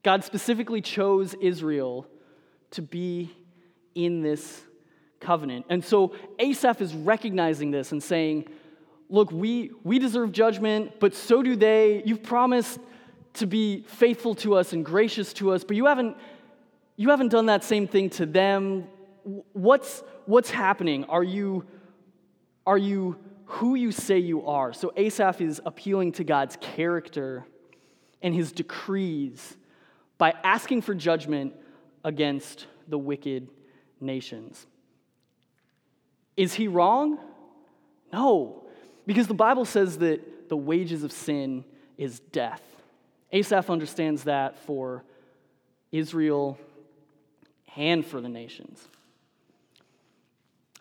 [0.03, 2.07] God specifically chose Israel
[2.73, 3.35] to be
[3.95, 4.61] in this
[5.21, 5.65] covenant.
[5.71, 8.47] And so Asaph is recognizing this and saying,
[9.11, 12.03] look, we, we deserve judgment, but so do they.
[12.07, 12.79] You've promised
[13.35, 16.17] to be faithful to us and gracious to us, but you haven't,
[16.97, 18.87] you haven't done that same thing to them.
[19.53, 21.05] What's, what's happening?
[21.05, 21.65] Are you,
[22.67, 24.73] are you who you say you are?
[24.73, 27.45] So Asaph is appealing to God's character
[28.23, 29.57] and his decrees
[30.19, 31.55] by asking for judgment
[32.05, 33.49] against the wicked
[34.01, 34.67] nations.
[36.37, 37.19] Is he wrong?
[38.13, 38.60] No.
[39.11, 41.65] Because the Bible says that the wages of sin
[41.99, 42.63] is death.
[43.33, 45.03] Asaph understands that for
[45.91, 46.57] Israel
[47.75, 48.87] and for the nations.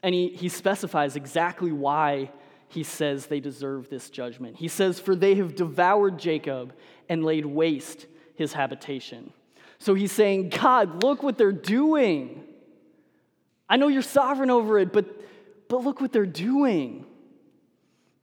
[0.04, 2.30] And he, he specifies exactly why
[2.68, 4.58] he says they deserve this judgment.
[4.58, 6.76] He says, For they have devoured Jacob
[7.10, 9.34] and laid waste his habitation.
[9.80, 12.44] So he's saying, God, look what they're doing.
[13.68, 15.08] I know you're sovereign over it, but,
[15.68, 17.08] but look what they're doing.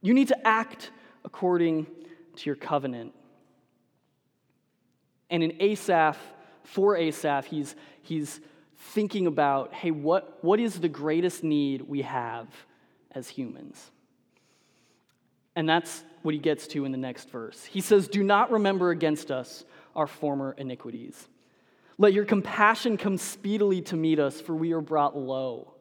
[0.06, 0.92] You need to act
[1.24, 1.88] according
[2.36, 3.12] to your covenant.
[5.30, 6.16] And in Asaph,
[6.62, 8.40] for Asaph, he's, he's
[8.76, 12.46] thinking about hey, what, what is the greatest need we have
[13.10, 13.90] as humans?
[15.56, 17.64] And that's what he gets to in the next verse.
[17.64, 19.64] He says, Do not remember against us
[19.96, 21.26] our former iniquities.
[21.98, 25.72] Let your compassion come speedily to meet us, for we are brought low.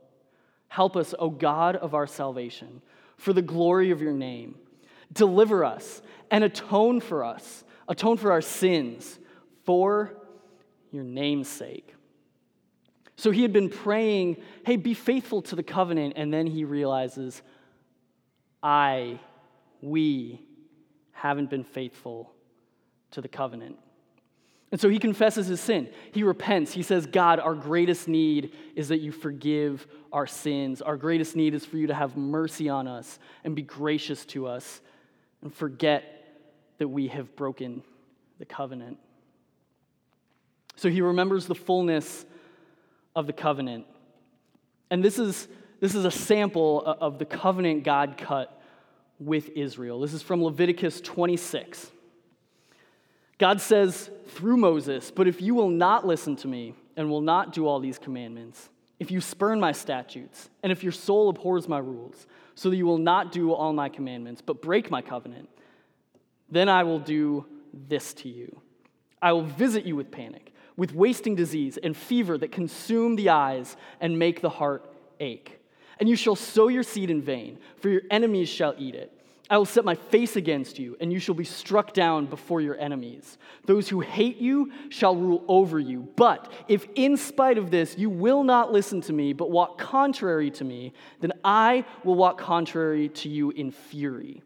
[0.68, 2.82] Help us, O God of our salvation,
[3.18, 4.56] for the glory of your name.
[5.12, 6.02] Deliver us
[6.32, 9.20] and atone for us, atone for our sins,
[9.64, 10.16] for
[10.92, 11.94] your name's sake.
[13.18, 17.42] So he had been praying, hey, be faithful to the covenant, and then he realizes,
[18.62, 19.20] I,
[19.82, 20.42] we,
[21.12, 22.34] haven't been faithful
[23.12, 23.78] to the covenant.
[24.76, 25.88] And so he confesses his sin.
[26.12, 26.74] He repents.
[26.74, 30.82] He says, God, our greatest need is that you forgive our sins.
[30.82, 34.48] Our greatest need is for you to have mercy on us and be gracious to
[34.48, 34.82] us
[35.42, 36.04] and forget
[36.80, 37.84] that we have broken
[38.38, 38.98] the covenant.
[40.76, 42.26] So he remembers the fullness
[43.16, 43.86] of the covenant.
[44.92, 45.48] And this is,
[45.80, 48.62] this is a sample of the covenant God cut
[49.20, 50.02] with Israel.
[50.02, 51.92] This is from Leviticus 26.
[53.38, 57.54] God says through Moses, But if you will not listen to me and will not
[57.54, 58.70] do all these commandments,
[59.00, 62.86] if you spurn my statutes, and if your soul abhors my rules, so that you
[62.86, 65.50] will not do all my commandments, but break my covenant,
[66.50, 67.46] then I will do
[67.88, 68.62] this to you.
[69.22, 73.78] I will visit you with panic with wasting disease and fever that consume the eyes
[74.02, 75.60] and make the heart ache.
[76.00, 79.12] And you shall sow your seed in vain, for your enemies shall eat it.
[79.50, 82.78] I will set my face against you, and you shall be struck down before your
[82.80, 83.38] enemies.
[83.66, 86.08] Those who hate you shall rule over you.
[86.16, 90.50] But if in spite of this you will not listen to me, but walk contrary
[90.52, 94.42] to me, then I will walk contrary to you in fury.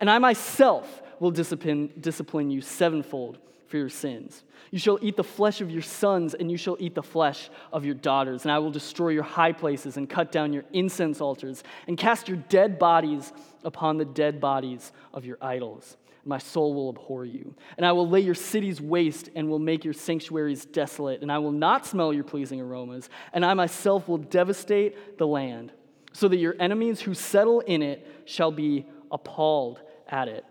[0.00, 3.38] And I myself will discipline, discipline you sevenfold
[3.70, 4.42] for your sins.
[4.72, 7.84] You shall eat the flesh of your sons, and you shall eat the flesh of
[7.84, 8.42] your daughters.
[8.42, 12.28] And I will destroy your high places, and cut down your incense altars, and cast
[12.28, 13.32] your dead bodies
[13.64, 15.96] upon the dead bodies of your idols.
[16.24, 17.54] My soul will abhor you.
[17.76, 21.22] And I will lay your cities waste, and will make your sanctuaries desolate.
[21.22, 23.08] And I will not smell your pleasing aromas.
[23.32, 25.72] And I myself will devastate the land,
[26.12, 30.44] so that your enemies who settle in it shall be appalled at it.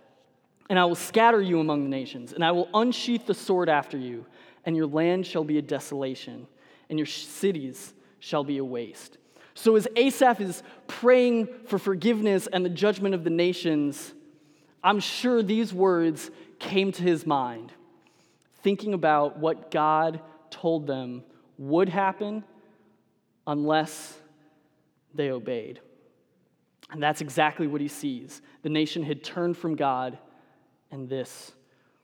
[0.70, 3.98] And I will scatter you among the nations, and I will unsheath the sword after
[3.98, 4.26] you,
[4.66, 6.48] and your land shall be a desolation,
[6.90, 9.18] and your cities shall be a waste.
[9.56, 14.14] So, as Asaph is praying for forgiveness and the judgment of the nations,
[14.84, 16.30] I'm sure these words
[16.60, 17.72] came to his mind,
[18.62, 21.24] thinking about what God told them
[21.58, 22.44] would happen
[23.48, 24.18] unless
[25.14, 25.82] they obeyed.
[26.92, 28.42] And that's exactly what he sees.
[28.62, 30.18] The nation had turned from God
[30.92, 31.52] and this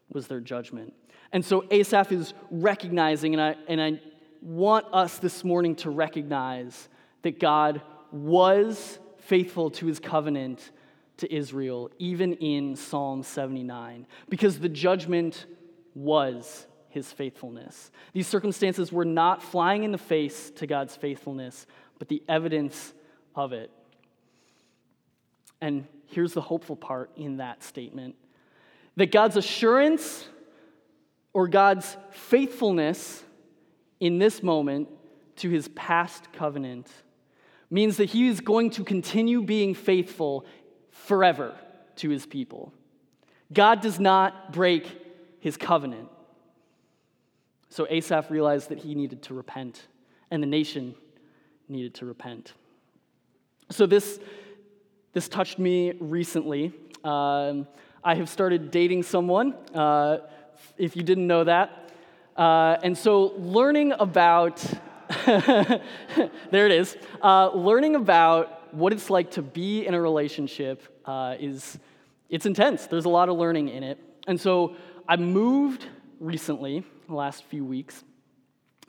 [0.09, 0.93] was their judgment.
[1.31, 3.99] And so Asaph is recognizing, and I, and I
[4.41, 6.87] want us this morning to recognize
[7.23, 10.71] that God was faithful to his covenant
[11.17, 15.45] to Israel, even in Psalm 79, because the judgment
[15.93, 17.91] was his faithfulness.
[18.13, 21.65] These circumstances were not flying in the face to God's faithfulness,
[21.99, 22.93] but the evidence
[23.33, 23.71] of it.
[25.61, 28.15] And here's the hopeful part in that statement
[28.95, 30.27] that God's assurance
[31.33, 33.23] or God's faithfulness
[33.99, 34.89] in this moment
[35.37, 36.89] to his past covenant
[37.69, 40.45] means that he is going to continue being faithful
[40.91, 41.53] forever
[41.97, 42.71] to his people.
[43.51, 44.87] God does not break
[45.39, 46.09] his covenant.
[47.69, 49.87] So Asaph realized that he needed to repent,
[50.31, 50.95] and the nation
[51.67, 52.53] needed to repent.
[53.69, 54.19] So this,
[55.13, 56.73] this touched me recently.
[57.03, 57.67] Um,
[58.07, 60.19] I have started dating someone, uh,
[60.77, 61.89] if you didn't know that.
[62.37, 64.63] Uh, and so, learning about,
[65.25, 65.81] there
[66.51, 71.79] it is, uh, learning about what it's like to be in a relationship uh, is,
[72.29, 72.85] it's intense.
[72.85, 73.97] There's a lot of learning in it.
[74.27, 74.75] And so,
[75.09, 75.87] I moved
[76.19, 78.03] recently, the last few weeks,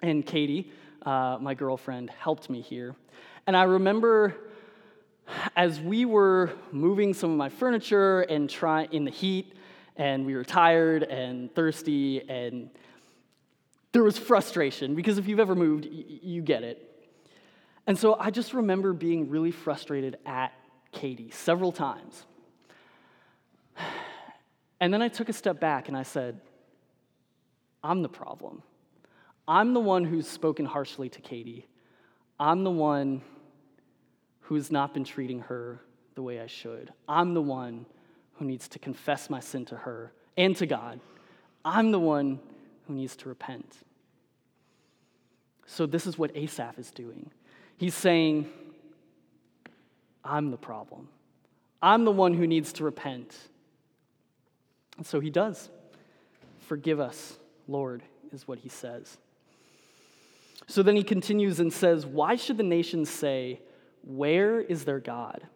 [0.02, 0.70] and Katie,
[1.06, 2.94] uh, my girlfriend, helped me here.
[3.46, 4.36] And I remember
[5.56, 9.54] as we were moving some of my furniture and trying in the heat,
[9.96, 12.70] and we were tired and thirsty, and
[13.92, 16.82] there was frustration because if you've ever moved, y- you get it.
[17.86, 20.52] And so I just remember being really frustrated at
[20.92, 22.24] Katie several times.
[24.78, 26.38] And then I took a step back and I said,
[27.82, 28.62] I'm the problem.
[29.48, 31.66] I'm the one who's spoken harshly to Katie.
[32.38, 33.22] I'm the one
[34.46, 35.80] who's not been treating her
[36.14, 36.92] the way I should.
[37.08, 37.84] I'm the one
[38.34, 41.00] who needs to confess my sin to her and to God.
[41.64, 42.38] I'm the one
[42.86, 43.76] who needs to repent.
[45.66, 47.28] So, this is what Asaph is doing.
[47.76, 48.48] He's saying,
[50.24, 51.08] I'm the problem.
[51.82, 53.36] I'm the one who needs to repent.
[54.96, 55.68] And so he does.
[56.60, 57.36] Forgive us,
[57.66, 59.18] Lord, is what he says.
[60.68, 63.60] So then he continues and says, Why should the nations say,
[64.06, 65.46] Where is their God?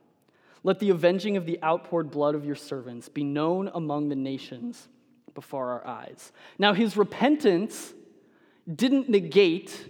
[0.62, 4.88] Let the avenging of the outpoured blood of your servants be known among the nations
[5.34, 6.32] before our eyes.
[6.58, 7.94] Now, his repentance
[8.72, 9.88] didn't negate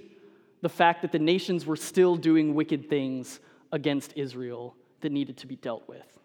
[0.61, 3.40] the fact that the nations were still doing wicked things
[3.72, 6.18] against Israel that needed to be dealt with.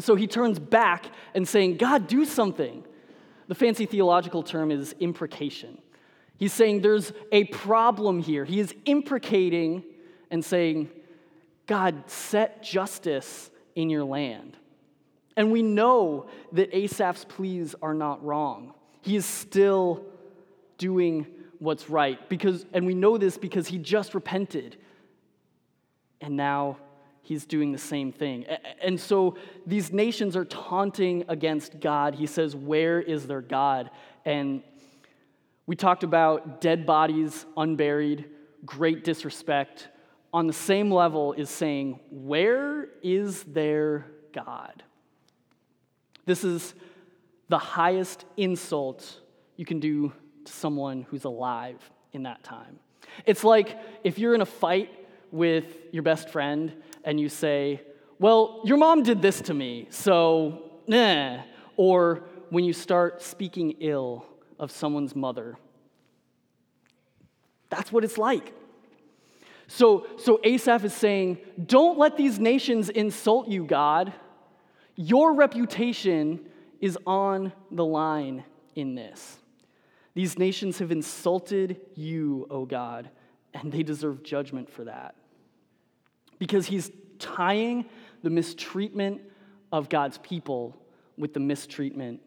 [0.00, 2.84] So he turns back and saying, God, do something.
[3.48, 5.78] The fancy theological term is imprecation.
[6.36, 8.44] He's saying there's a problem here.
[8.44, 9.84] He is imprecating
[10.30, 10.88] and saying,
[11.70, 14.56] God, set justice in your land.
[15.36, 18.74] And we know that Asaph's pleas are not wrong.
[19.02, 20.04] He is still
[20.78, 21.28] doing
[21.60, 24.78] what's right because and we know this because he just repented.
[26.20, 26.78] And now
[27.22, 28.46] he's doing the same thing.
[28.82, 32.16] And so these nations are taunting against God.
[32.16, 33.90] He says, Where is their God?
[34.24, 34.64] And
[35.66, 38.24] we talked about dead bodies, unburied,
[38.66, 39.86] great disrespect.
[40.32, 44.82] On the same level is saying, Where is their God?
[46.26, 46.74] This is
[47.48, 49.20] the highest insult
[49.56, 50.12] you can do
[50.44, 51.78] to someone who's alive
[52.12, 52.78] in that time.
[53.26, 54.90] It's like if you're in a fight
[55.32, 56.72] with your best friend
[57.04, 57.82] and you say,
[58.18, 61.42] Well, your mom did this to me, so nah.
[61.76, 64.26] Or when you start speaking ill
[64.58, 65.56] of someone's mother.
[67.70, 68.52] That's what it's like.
[69.72, 74.12] So, so Asaph is saying, Don't let these nations insult you, God.
[74.96, 76.44] Your reputation
[76.80, 78.42] is on the line
[78.74, 79.38] in this.
[80.14, 83.10] These nations have insulted you, O God,
[83.54, 85.14] and they deserve judgment for that
[86.40, 86.90] because he's
[87.20, 87.84] tying
[88.24, 89.20] the mistreatment
[89.70, 90.76] of God's people
[91.16, 92.20] with the mistreatment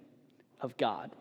[0.62, 1.12] of God.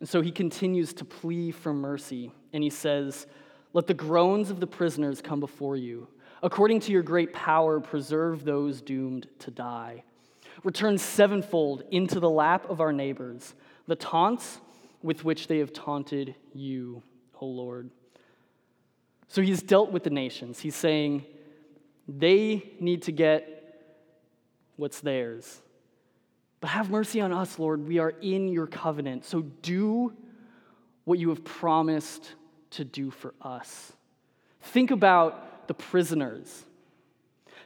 [0.00, 3.28] And so he continues to plea for mercy, and he says,
[3.72, 6.08] Let the groans of the prisoners come before you.
[6.42, 10.04] According to your great power, preserve those doomed to die.
[10.64, 13.54] Return sevenfold into the lap of our neighbors
[13.86, 14.60] the taunts
[15.02, 17.02] with which they have taunted you,
[17.40, 17.90] O Lord.
[19.26, 20.60] So he's dealt with the nations.
[20.60, 21.24] He's saying
[22.06, 23.82] they need to get
[24.76, 25.60] what's theirs.
[26.60, 27.86] But have mercy on us, Lord.
[27.86, 29.24] We are in your covenant.
[29.24, 30.12] So do
[31.04, 32.34] what you have promised
[32.70, 33.92] to do for us.
[34.60, 36.64] Think about the prisoners.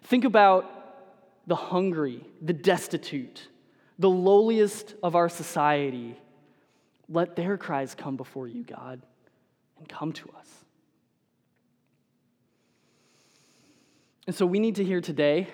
[0.02, 0.70] Think about
[1.46, 3.48] the hungry, the destitute,
[3.98, 6.16] the lowliest of our society.
[7.08, 9.02] Let their cries come before you, God,
[9.78, 10.48] and come to us.
[14.26, 15.48] And so we need to hear today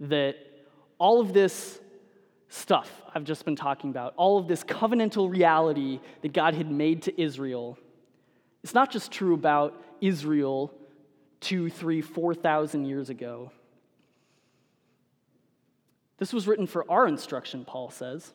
[0.00, 0.36] that
[0.98, 1.80] all of this
[2.50, 7.02] stuff I've just been talking about, all of this covenantal reality that God had made
[7.02, 7.78] to Israel,
[8.68, 10.74] it's not just true about Israel
[11.40, 13.50] two, three, four thousand years ago.
[16.18, 18.34] This was written for our instruction, Paul says.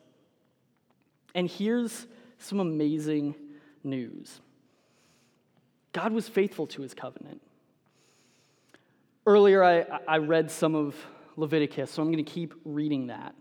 [1.35, 2.07] And here's
[2.39, 3.35] some amazing
[3.83, 4.41] news
[5.91, 7.39] God was faithful to his covenant.
[9.27, 10.95] Earlier, I, I read some of
[11.35, 13.35] Leviticus, so I'm going to keep reading that.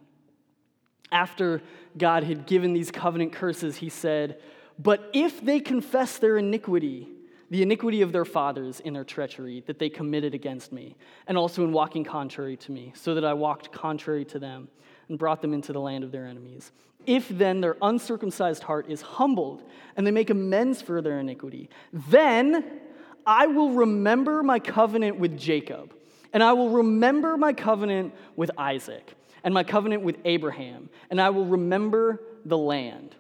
[1.10, 1.62] After
[1.96, 4.42] God had given these covenant curses, he said,
[4.82, 7.08] But if they confess their iniquity,
[7.50, 11.62] the iniquity of their fathers in their treachery that they committed against me, and also
[11.62, 14.68] in walking contrary to me, so that I walked contrary to them
[15.08, 16.72] and brought them into the land of their enemies.
[17.06, 19.62] If then their uncircumcised heart is humbled
[19.96, 22.80] and they make amends for their iniquity, then
[23.26, 25.94] I will remember my covenant with Jacob,
[26.32, 29.14] and I will remember my covenant with Isaac,
[29.44, 33.14] and my covenant with Abraham, and I will remember the land.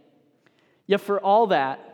[0.86, 1.88] Yet for all that,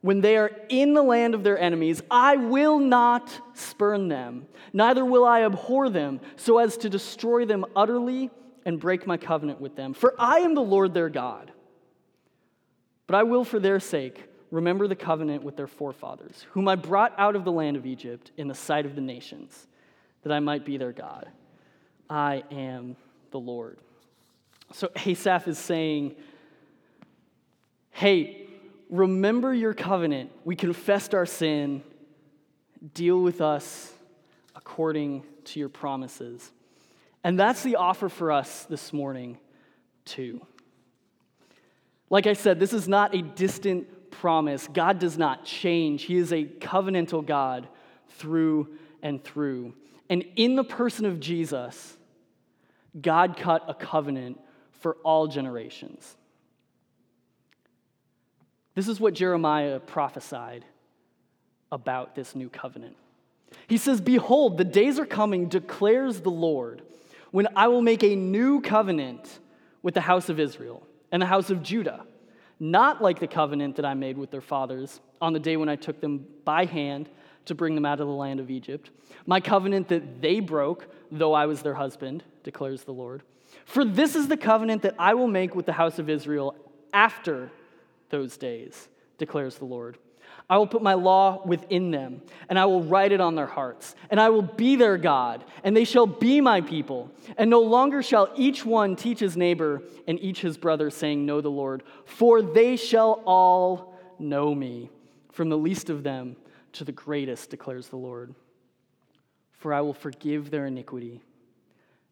[0.00, 5.04] when they are in the land of their enemies, I will not spurn them, neither
[5.04, 8.30] will I abhor them, so as to destroy them utterly
[8.66, 9.94] and break my covenant with them.
[9.94, 11.52] For I am the Lord their God.
[13.06, 17.14] But I will, for their sake, remember the covenant with their forefathers, whom I brought
[17.18, 19.66] out of the land of Egypt in the sight of the nations,
[20.22, 21.28] that I might be their God.
[22.08, 22.96] I am
[23.30, 23.78] the Lord.
[24.72, 26.14] So Asaph is saying,
[27.96, 28.48] Hey,
[28.90, 30.32] remember your covenant.
[30.44, 31.84] We confessed our sin.
[32.92, 33.92] Deal with us
[34.56, 36.50] according to your promises.
[37.22, 39.38] And that's the offer for us this morning,
[40.04, 40.44] too.
[42.10, 44.66] Like I said, this is not a distant promise.
[44.66, 47.68] God does not change, He is a covenantal God
[48.08, 49.72] through and through.
[50.10, 51.96] And in the person of Jesus,
[53.00, 54.40] God cut a covenant
[54.72, 56.16] for all generations.
[58.74, 60.64] This is what Jeremiah prophesied
[61.70, 62.96] about this new covenant.
[63.68, 66.82] He says, Behold, the days are coming, declares the Lord,
[67.30, 69.38] when I will make a new covenant
[69.82, 72.04] with the house of Israel and the house of Judah,
[72.58, 75.76] not like the covenant that I made with their fathers on the day when I
[75.76, 77.08] took them by hand
[77.46, 78.90] to bring them out of the land of Egypt,
[79.26, 83.22] my covenant that they broke, though I was their husband, declares the Lord.
[83.66, 86.56] For this is the covenant that I will make with the house of Israel
[86.92, 87.50] after
[88.14, 88.88] those days,
[89.18, 89.98] declares the Lord.
[90.48, 93.96] I will put my law within them, and I will write it on their hearts,
[94.08, 97.10] and I will be their God, and they shall be my people.
[97.36, 101.40] And no longer shall each one teach his neighbor and each his brother, saying, Know
[101.40, 104.90] the Lord, for they shall all know me,
[105.32, 106.36] from the least of them
[106.74, 108.32] to the greatest, declares the Lord.
[109.50, 111.20] For I will forgive their iniquity,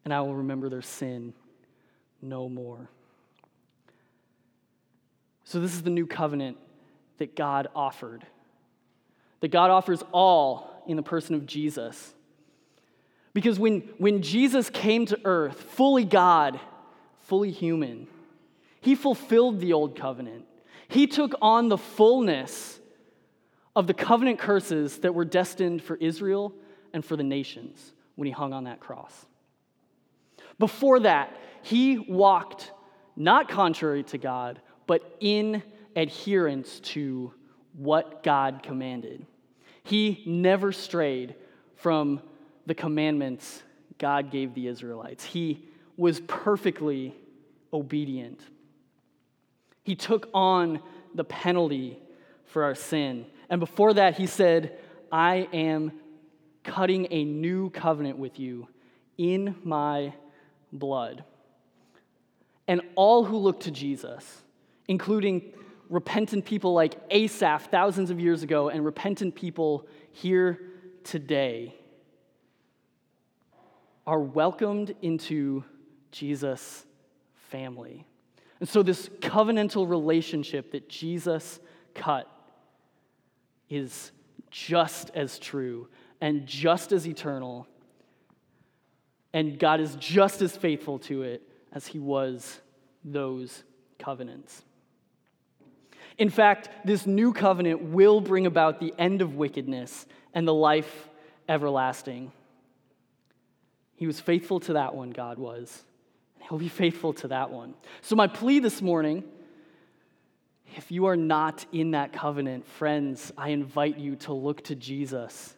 [0.05, 1.33] and I will remember their sin
[2.21, 2.89] no more.
[5.53, 6.57] So, this is the new covenant
[7.19, 8.25] that God offered.
[9.41, 12.15] That God offers all in the person of Jesus.
[13.35, 16.59] Because when, when Jesus came to earth, fully God,
[17.25, 18.07] fully human,
[18.81, 20.47] he fulfilled the old covenant.
[20.89, 22.81] He took on the fullness
[23.77, 26.55] of the covenant curses that were destined for Israel
[26.95, 29.27] and for the nations when he hung on that cross.
[30.59, 32.73] Before that, he walked
[33.17, 35.63] not contrary to God, but in
[35.97, 37.33] adherence to
[37.75, 39.27] what God commanded.
[39.85, 41.35] He never strayed
[41.77, 42.21] from
[42.67, 43.63] the commandments
[43.99, 45.25] God gave the Israelites.
[45.25, 45.65] He
[45.97, 47.15] was perfectly
[47.73, 48.41] obedient.
[49.85, 50.81] He took on
[51.15, 51.99] the penalty
[52.47, 53.27] for our sin.
[53.49, 54.79] And before that, he said,
[55.11, 55.93] I am
[56.63, 58.69] cutting a new covenant with you
[59.19, 60.15] in my
[60.73, 61.25] blood.
[62.69, 64.43] And all who look to Jesus,
[64.93, 65.41] including
[65.89, 70.61] repentant people like Asaph thousands of years ago and repentant people here
[71.03, 71.75] today,
[74.07, 75.65] are welcomed into
[76.11, 76.85] Jesus'
[77.49, 78.05] family.
[78.61, 81.59] And so, this covenantal relationship that Jesus
[81.95, 82.29] cut
[83.71, 84.13] is
[84.51, 85.89] just as true
[86.21, 87.67] and just as eternal,
[89.33, 92.61] and God is just as faithful to it as he was
[93.03, 93.65] those
[93.99, 94.65] covenants.
[96.19, 101.09] In fact, this new covenant will bring about the end of wickedness and the life
[101.49, 102.33] everlasting.
[103.97, 105.85] He was faithful to that one, God was.
[106.37, 107.75] And he'll be faithful to that one.
[108.01, 109.25] So, my plea this morning
[110.77, 115.55] if you are not in that covenant, friends, I invite you to look to Jesus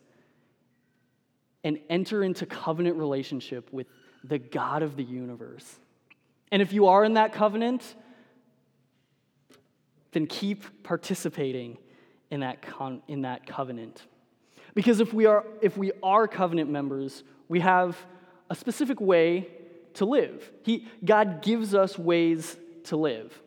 [1.63, 3.87] and enter into covenant relationship with
[4.25, 5.79] the God of the universe.
[6.51, 7.95] And if you are in that covenant,
[10.15, 11.77] then keep participating
[12.31, 14.07] in that, con- in that covenant.
[14.75, 17.97] Because if we, are, if we are covenant members, we have
[18.49, 19.49] a specific way
[19.95, 20.51] to live.
[20.63, 23.39] He, God gives us ways to live,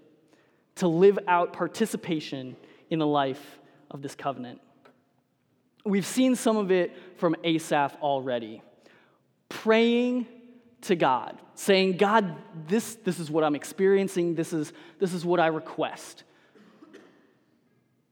[0.76, 2.56] to live out participation
[2.90, 3.60] in the life
[3.90, 4.62] of this covenant.
[5.86, 8.62] We've seen some of it from Asaph already.
[9.50, 10.28] Praying
[10.82, 12.36] to God, saying, God,
[12.68, 16.24] this, this is what I'm experiencing, this is, this is what I request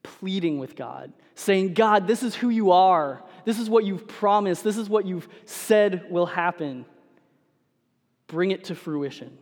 [0.05, 3.23] pleading with God, saying, God, this is who you are.
[3.43, 4.63] This is what you've promised.
[4.63, 6.85] This is what you've said will happen.
[8.27, 9.37] Bring it to fruition.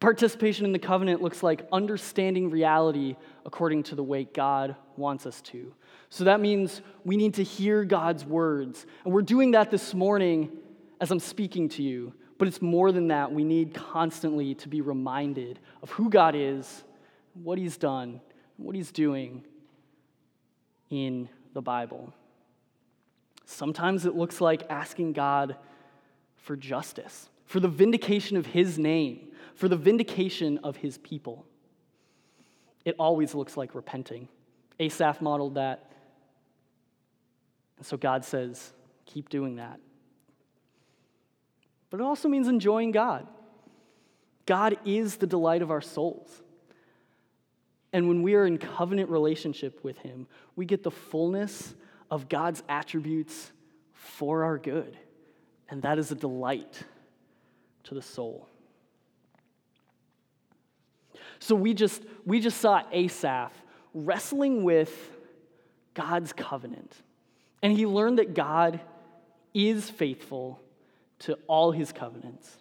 [0.00, 5.40] Participation in the covenant looks like understanding reality according to the way God wants us
[5.42, 5.74] to.
[6.10, 8.86] So that means we need to hear God's words.
[9.04, 10.50] And we're doing that this morning
[11.00, 12.12] as I'm speaking to you.
[12.38, 13.32] But it's more than that.
[13.32, 16.84] We need constantly to be reminded of who God is,
[17.34, 18.22] what He's done,
[18.60, 19.44] what he's doing
[20.90, 22.12] in the Bible.
[23.44, 25.56] Sometimes it looks like asking God
[26.36, 31.44] for justice, for the vindication of his name, for the vindication of his people.
[32.84, 34.28] It always looks like repenting.
[34.78, 35.92] Asaph modeled that.
[37.76, 38.72] And so God says,
[39.04, 39.80] keep doing that.
[41.90, 43.26] But it also means enjoying God.
[44.46, 46.42] God is the delight of our souls.
[47.92, 50.26] And when we are in covenant relationship with Him,
[50.56, 51.74] we get the fullness
[52.10, 53.50] of God's attributes
[53.92, 54.96] for our good.
[55.68, 56.82] And that is a delight
[57.84, 58.48] to the soul.
[61.38, 63.52] So we just, we just saw Asaph
[63.94, 65.10] wrestling with
[65.94, 66.94] God's covenant.
[67.62, 68.80] And he learned that God
[69.52, 70.60] is faithful
[71.20, 72.56] to all his covenants.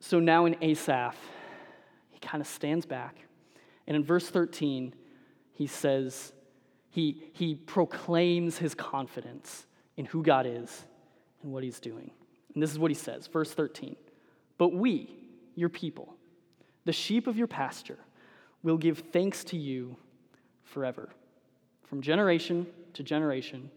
[0.00, 1.16] So now in Asaph,
[2.28, 3.16] kind of stands back.
[3.86, 4.94] And in verse 13,
[5.52, 6.32] he says,
[6.90, 9.66] he, he proclaims his confidence
[9.96, 10.84] in who God is
[11.42, 12.10] and what he's doing.
[12.52, 13.96] And this is what he says, verse 13.
[14.58, 15.10] But we,
[15.54, 16.14] your people,
[16.84, 17.98] the sheep of your pasture,
[18.62, 19.96] will give thanks to you
[20.64, 21.08] forever.
[21.84, 23.70] From generation to generation,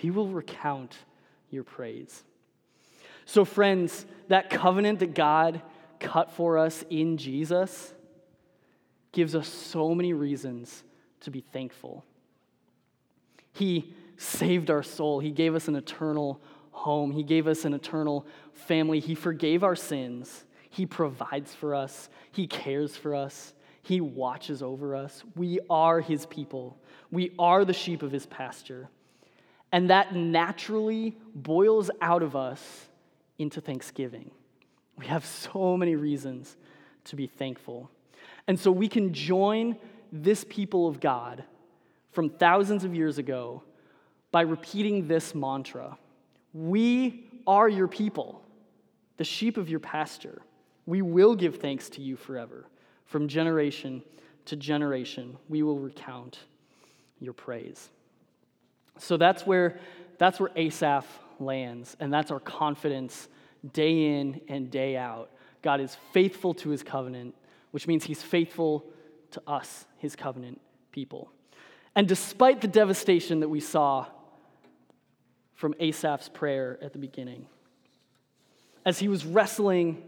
[0.00, 0.96] we will recount
[1.50, 2.22] your praise.
[3.24, 5.62] So, friends, that covenant that God
[6.00, 7.94] cut for us in Jesus
[9.12, 10.84] gives us so many reasons
[11.20, 12.04] to be thankful.
[13.52, 16.40] He saved our soul, He gave us an eternal
[16.70, 22.08] home, He gave us an eternal family, He forgave our sins, He provides for us,
[22.32, 23.54] He cares for us.
[23.80, 25.22] He watches over us.
[25.34, 26.76] We are His people.
[27.10, 28.90] We are the sheep of His pasture.
[29.72, 32.88] And that naturally boils out of us
[33.38, 34.30] into thanksgiving.
[34.98, 36.56] We have so many reasons
[37.04, 37.90] to be thankful.
[38.46, 39.76] And so we can join
[40.12, 41.44] this people of God
[42.10, 43.62] from thousands of years ago
[44.30, 45.96] by repeating this mantra
[46.52, 48.42] We are your people,
[49.16, 50.42] the sheep of your pasture.
[50.86, 52.66] We will give thanks to you forever.
[53.04, 54.02] From generation
[54.46, 56.40] to generation, we will recount
[57.20, 57.90] your praise.
[58.98, 59.78] So that's where,
[60.16, 61.06] that's where Asaph
[61.38, 63.28] lands, and that's our confidence
[63.72, 65.30] day in and day out.
[65.62, 67.34] God is faithful to his covenant,
[67.70, 68.84] which means he's faithful
[69.32, 70.60] to us, his covenant
[70.92, 71.30] people.
[71.94, 74.06] And despite the devastation that we saw
[75.54, 77.46] from Asaph's prayer at the beginning,
[78.84, 80.02] as he was wrestling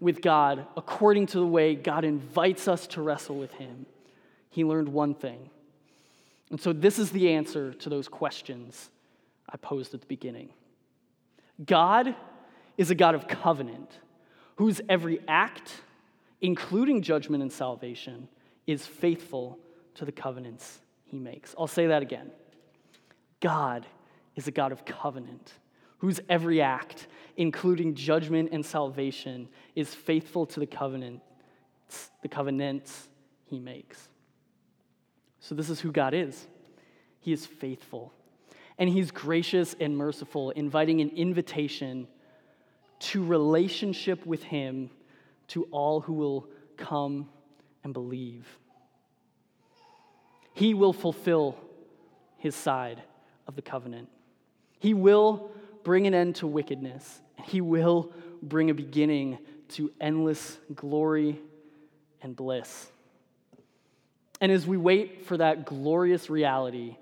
[0.00, 3.86] with God according to the way God invites us to wrestle with Him,
[4.50, 5.50] he learned one thing.
[6.50, 8.90] And so, this is the answer to those questions
[9.48, 10.50] I posed at the beginning
[11.64, 12.14] God
[12.76, 13.98] is a God of covenant,
[14.56, 15.72] whose every act,
[16.40, 18.28] including judgment and salvation,
[18.66, 19.58] is faithful
[19.94, 21.54] to the covenants he makes.
[21.58, 22.30] I'll say that again.
[23.40, 23.86] God
[24.36, 25.52] is a God of covenant
[25.98, 27.06] whose every act,
[27.36, 31.22] including judgment and salvation, is faithful to the covenants,
[32.22, 33.08] the covenants
[33.46, 34.08] he makes.
[35.40, 36.46] So this is who God is.
[37.20, 38.12] He is faithful.
[38.78, 42.08] And he's gracious and merciful, inviting an invitation
[43.04, 44.90] to relationship with him
[45.48, 47.28] to all who will come
[47.82, 48.46] and believe.
[50.54, 51.56] He will fulfill
[52.38, 53.02] his side
[53.46, 54.08] of the covenant.
[54.78, 55.50] He will
[55.82, 59.38] bring an end to wickedness, and He will bring a beginning
[59.68, 61.40] to endless glory
[62.22, 62.90] and bliss.
[64.40, 66.96] And as we wait for that glorious reality,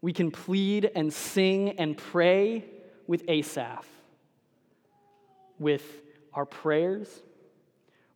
[0.00, 2.64] we can plead and sing and pray
[3.06, 3.86] with Asaph,
[5.58, 6.02] with
[6.32, 7.22] our prayers,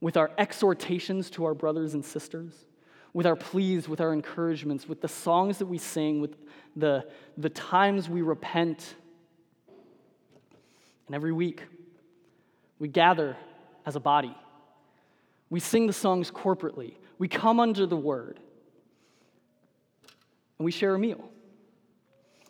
[0.01, 2.53] with our exhortations to our brothers and sisters,
[3.12, 6.36] with our pleas, with our encouragements, with the songs that we sing, with
[6.76, 8.95] the, the times we repent
[11.11, 11.64] and every week,
[12.78, 13.36] we gather
[13.84, 14.32] as a body.
[15.51, 16.95] We sing the songs corporately.
[17.18, 18.38] We come under the word.
[20.57, 21.28] And we share a meal.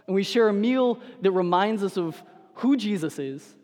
[0.06, 2.22] And we share a meal that reminds us of
[2.56, 3.56] who Jesus is.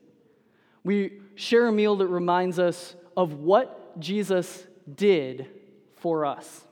[0.86, 4.64] We share a meal that reminds us of what Jesus
[4.94, 5.48] did
[5.96, 6.64] for us.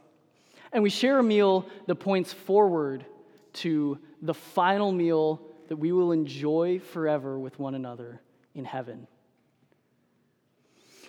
[0.72, 3.04] And we share a meal that points forward
[3.54, 8.20] to the final meal that we will enjoy forever with one another
[8.54, 9.08] in heaven.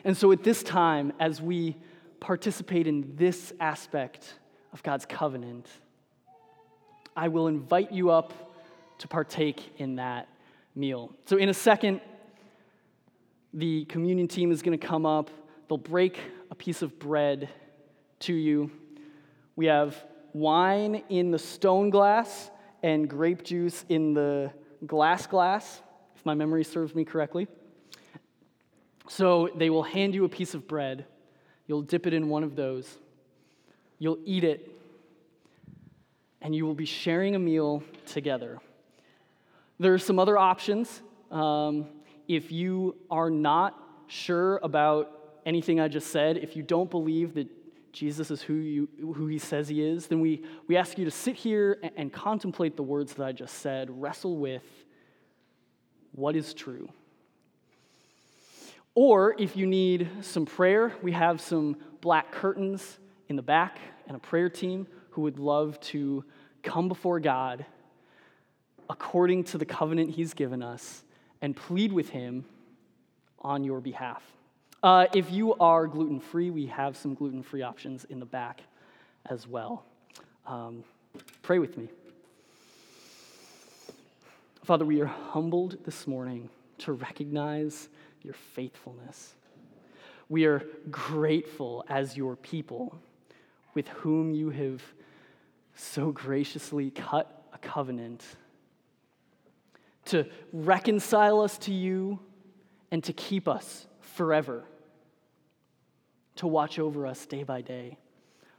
[0.03, 1.77] And so, at this time, as we
[2.19, 4.33] participate in this aspect
[4.73, 5.67] of God's covenant,
[7.15, 8.33] I will invite you up
[8.97, 10.27] to partake in that
[10.73, 11.11] meal.
[11.25, 12.01] So, in a second,
[13.55, 15.31] the communion team is going to come up.
[15.69, 16.19] They'll break
[16.51, 17.49] a piece of bread
[18.19, 18.69] to you.
[19.55, 19.95] We have
[20.33, 22.51] wine in the stone glass
[22.83, 24.51] and grape juice in the
[24.85, 25.81] glass glass,
[26.17, 27.47] if my memory serves me correctly.
[29.07, 31.05] So they will hand you a piece of bread.
[31.65, 32.97] You'll dip it in one of those.
[33.99, 34.69] You'll eat it.
[36.41, 38.59] And you will be sharing a meal together.
[39.79, 41.01] There are some other options.
[41.31, 41.87] Um,
[42.27, 45.11] if you are not sure about
[45.45, 47.47] anything I just said, if you don't believe that
[47.93, 51.11] Jesus is who, you, who he says he is, then we, we ask you to
[51.11, 54.63] sit here and, and contemplate the words that I just said, wrestle with
[56.11, 56.89] what is true.
[58.95, 62.99] Or if you need some prayer, we have some black curtains
[63.29, 66.25] in the back and a prayer team who would love to
[66.63, 67.65] come before God
[68.89, 71.04] according to the covenant He's given us
[71.41, 72.45] and plead with Him
[73.39, 74.23] on your behalf.
[74.83, 78.61] Uh, if you are gluten free, we have some gluten free options in the back
[79.25, 79.85] as well.
[80.45, 80.83] Um,
[81.41, 81.89] pray with me.
[84.63, 87.87] Father, we are humbled this morning to recognize
[88.23, 89.33] your faithfulness.
[90.27, 92.97] We are grateful as your people
[93.75, 94.81] with whom you have
[95.75, 98.23] so graciously cut a covenant
[100.05, 102.19] to reconcile us to you
[102.91, 104.63] and to keep us forever,
[106.37, 107.97] to watch over us day by day.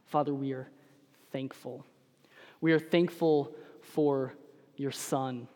[0.05, 0.69] Father, we are
[1.31, 1.85] thankful.
[2.61, 4.33] We are thankful for
[4.75, 5.47] your Son,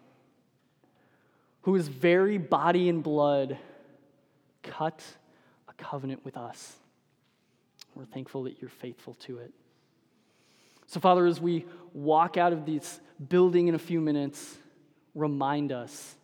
[1.62, 3.58] who is very body and blood
[4.64, 5.04] cut
[5.68, 6.78] a covenant with us.
[7.96, 9.52] We're thankful that you're faithful to it.
[10.88, 14.58] So, Father, as we walk out of this building in a few minutes,
[15.16, 16.16] remind us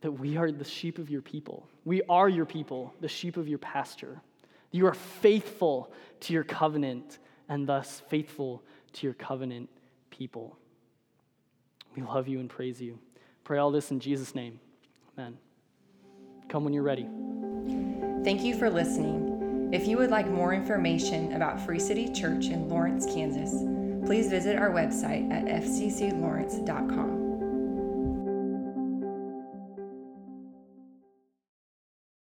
[0.00, 1.66] that we are the sheep of your people.
[1.84, 4.20] We are your people, the sheep of your pasture.
[4.70, 7.18] You are faithful to your covenant
[7.48, 8.62] and thus faithful
[8.94, 9.68] to your covenant
[10.10, 10.56] people.
[11.96, 12.98] We love you and praise you.
[13.44, 14.60] Pray all this in Jesus' name.
[15.18, 15.36] Amen.
[16.48, 17.08] Come when you're ready.
[18.24, 19.70] Thank you for listening.
[19.72, 23.50] If you would like more information about Free City Church in Lawrence, Kansas,
[24.06, 27.19] please visit our website at fcclawrence.com.